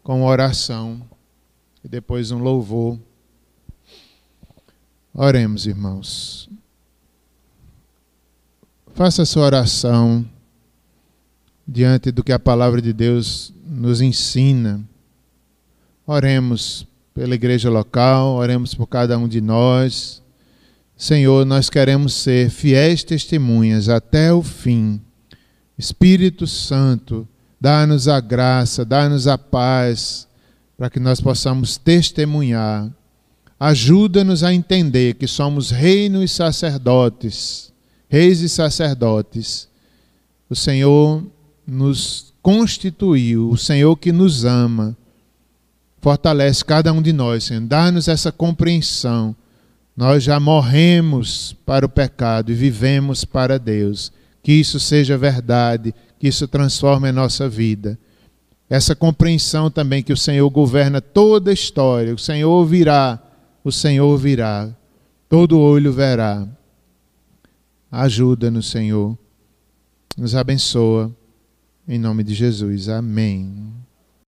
[0.03, 1.01] com uma oração
[1.83, 2.99] e depois um louvor.
[5.13, 6.49] Oremos, irmãos.
[8.93, 10.25] Faça a sua oração
[11.67, 14.81] diante do que a palavra de Deus nos ensina.
[16.05, 20.21] Oremos pela igreja local, oremos por cada um de nós.
[20.95, 25.01] Senhor, nós queremos ser fiéis testemunhas até o fim.
[25.77, 27.27] Espírito Santo,
[27.59, 30.27] dá-nos a graça, dá-nos a paz,
[30.77, 32.91] para que nós possamos testemunhar
[33.59, 37.73] Ajuda-nos a entender que somos reino e sacerdotes,
[38.07, 39.67] reis e sacerdotes.
[40.49, 41.21] O Senhor
[41.67, 44.95] nos constituiu, o Senhor que nos ama.
[46.01, 47.61] Fortalece cada um de nós, Senhor.
[47.61, 49.35] Dá-nos essa compreensão.
[49.95, 54.09] Nós já morremos para o pecado e vivemos para Deus.
[54.41, 57.99] Que isso seja verdade, que isso transforme a nossa vida.
[58.69, 63.21] Essa compreensão também que o Senhor governa toda a história, o Senhor virá
[63.63, 64.73] o Senhor virá,
[65.27, 66.47] todo olho verá.
[67.91, 69.17] Ajuda-nos, Senhor.
[70.17, 71.15] Nos abençoa.
[71.87, 72.87] Em nome de Jesus.
[72.87, 73.78] Amém.